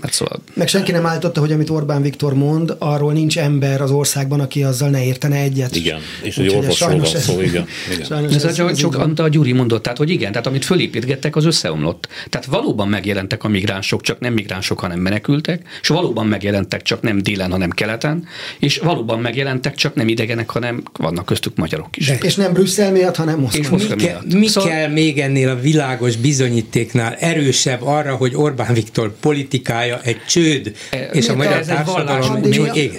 [0.00, 0.42] Hát szóval...
[0.54, 4.62] Meg senki nem állította, hogy amit Orbán Viktor mond, arról nincs ember az országban, aki
[4.62, 5.76] azzal ne értene egyet.
[5.76, 7.66] Igen, és egy orvosról van szó, igen.
[7.92, 8.24] igen.
[8.24, 11.44] Ez, ez, csak, csak amit a Gyuri mondott, tehát hogy igen, tehát amit fölépítgettek, az
[11.44, 12.08] összeomlott.
[12.28, 17.18] Tehát valóban megjelentek a migránsok, csak nem migránsok, hanem menekültek, és valóban megjelentek, csak nem
[17.22, 18.24] délen, hanem keleten,
[18.58, 22.06] és valóban megjelentek, csak nem idegenek, hanem vannak köztük magyarok is.
[22.06, 22.18] De.
[22.20, 23.76] És nem Brüsszel miatt, hanem Moszkva.
[23.76, 24.70] És mi, ke, mi szóval...
[24.70, 30.72] kell még ennél a világos bizonyítéknál erősebb arra, hogy Orbán Viktor politikája politikája egy csőd,
[30.90, 32.42] e, és a magyar társadalom...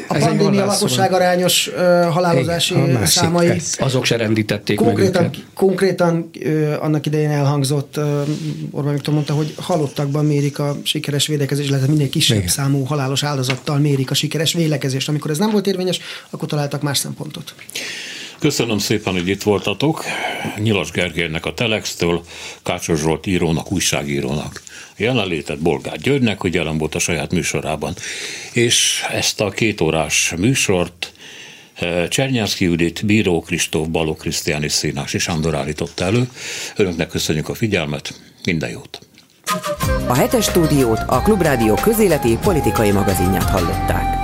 [0.07, 1.73] A pandémia lakosság arányos uh,
[2.03, 3.47] halálozási igen, számai...
[3.47, 3.83] Persze.
[3.83, 5.45] Azok se rendítették konkrétan, meg őket.
[5.53, 6.29] Konkrétan
[6.79, 7.99] annak idején elhangzott,
[8.71, 12.49] Orbán Viktor mondta, hogy halottakban mérik a sikeres védekezés, lehet minél kisebb igen.
[12.49, 15.09] számú halálos áldozattal mérik a sikeres vélekezést.
[15.09, 17.53] Amikor ez nem volt érvényes, akkor találtak más szempontot.
[18.39, 20.03] Köszönöm szépen, hogy itt voltatok.
[20.57, 22.23] Nyilas Gergelynek a Telextől,
[22.63, 24.61] Kácsos Zsolt írónak, újságírónak
[24.97, 27.95] jelenlétet Bolgár Györgynek, hogy jelen volt a saját műsorában.
[28.53, 31.11] És ezt a két órás műsort
[31.73, 36.29] eh, Csernyászki Judit, Bíró Kristóf, Baló Krisztiáni Színás és Andor állította elő.
[36.75, 38.13] Önöknek köszönjük a figyelmet,
[38.45, 38.99] minden jót!
[40.07, 44.22] A hetes stúdiót a Klubrádió közéleti politikai magazinját hallották.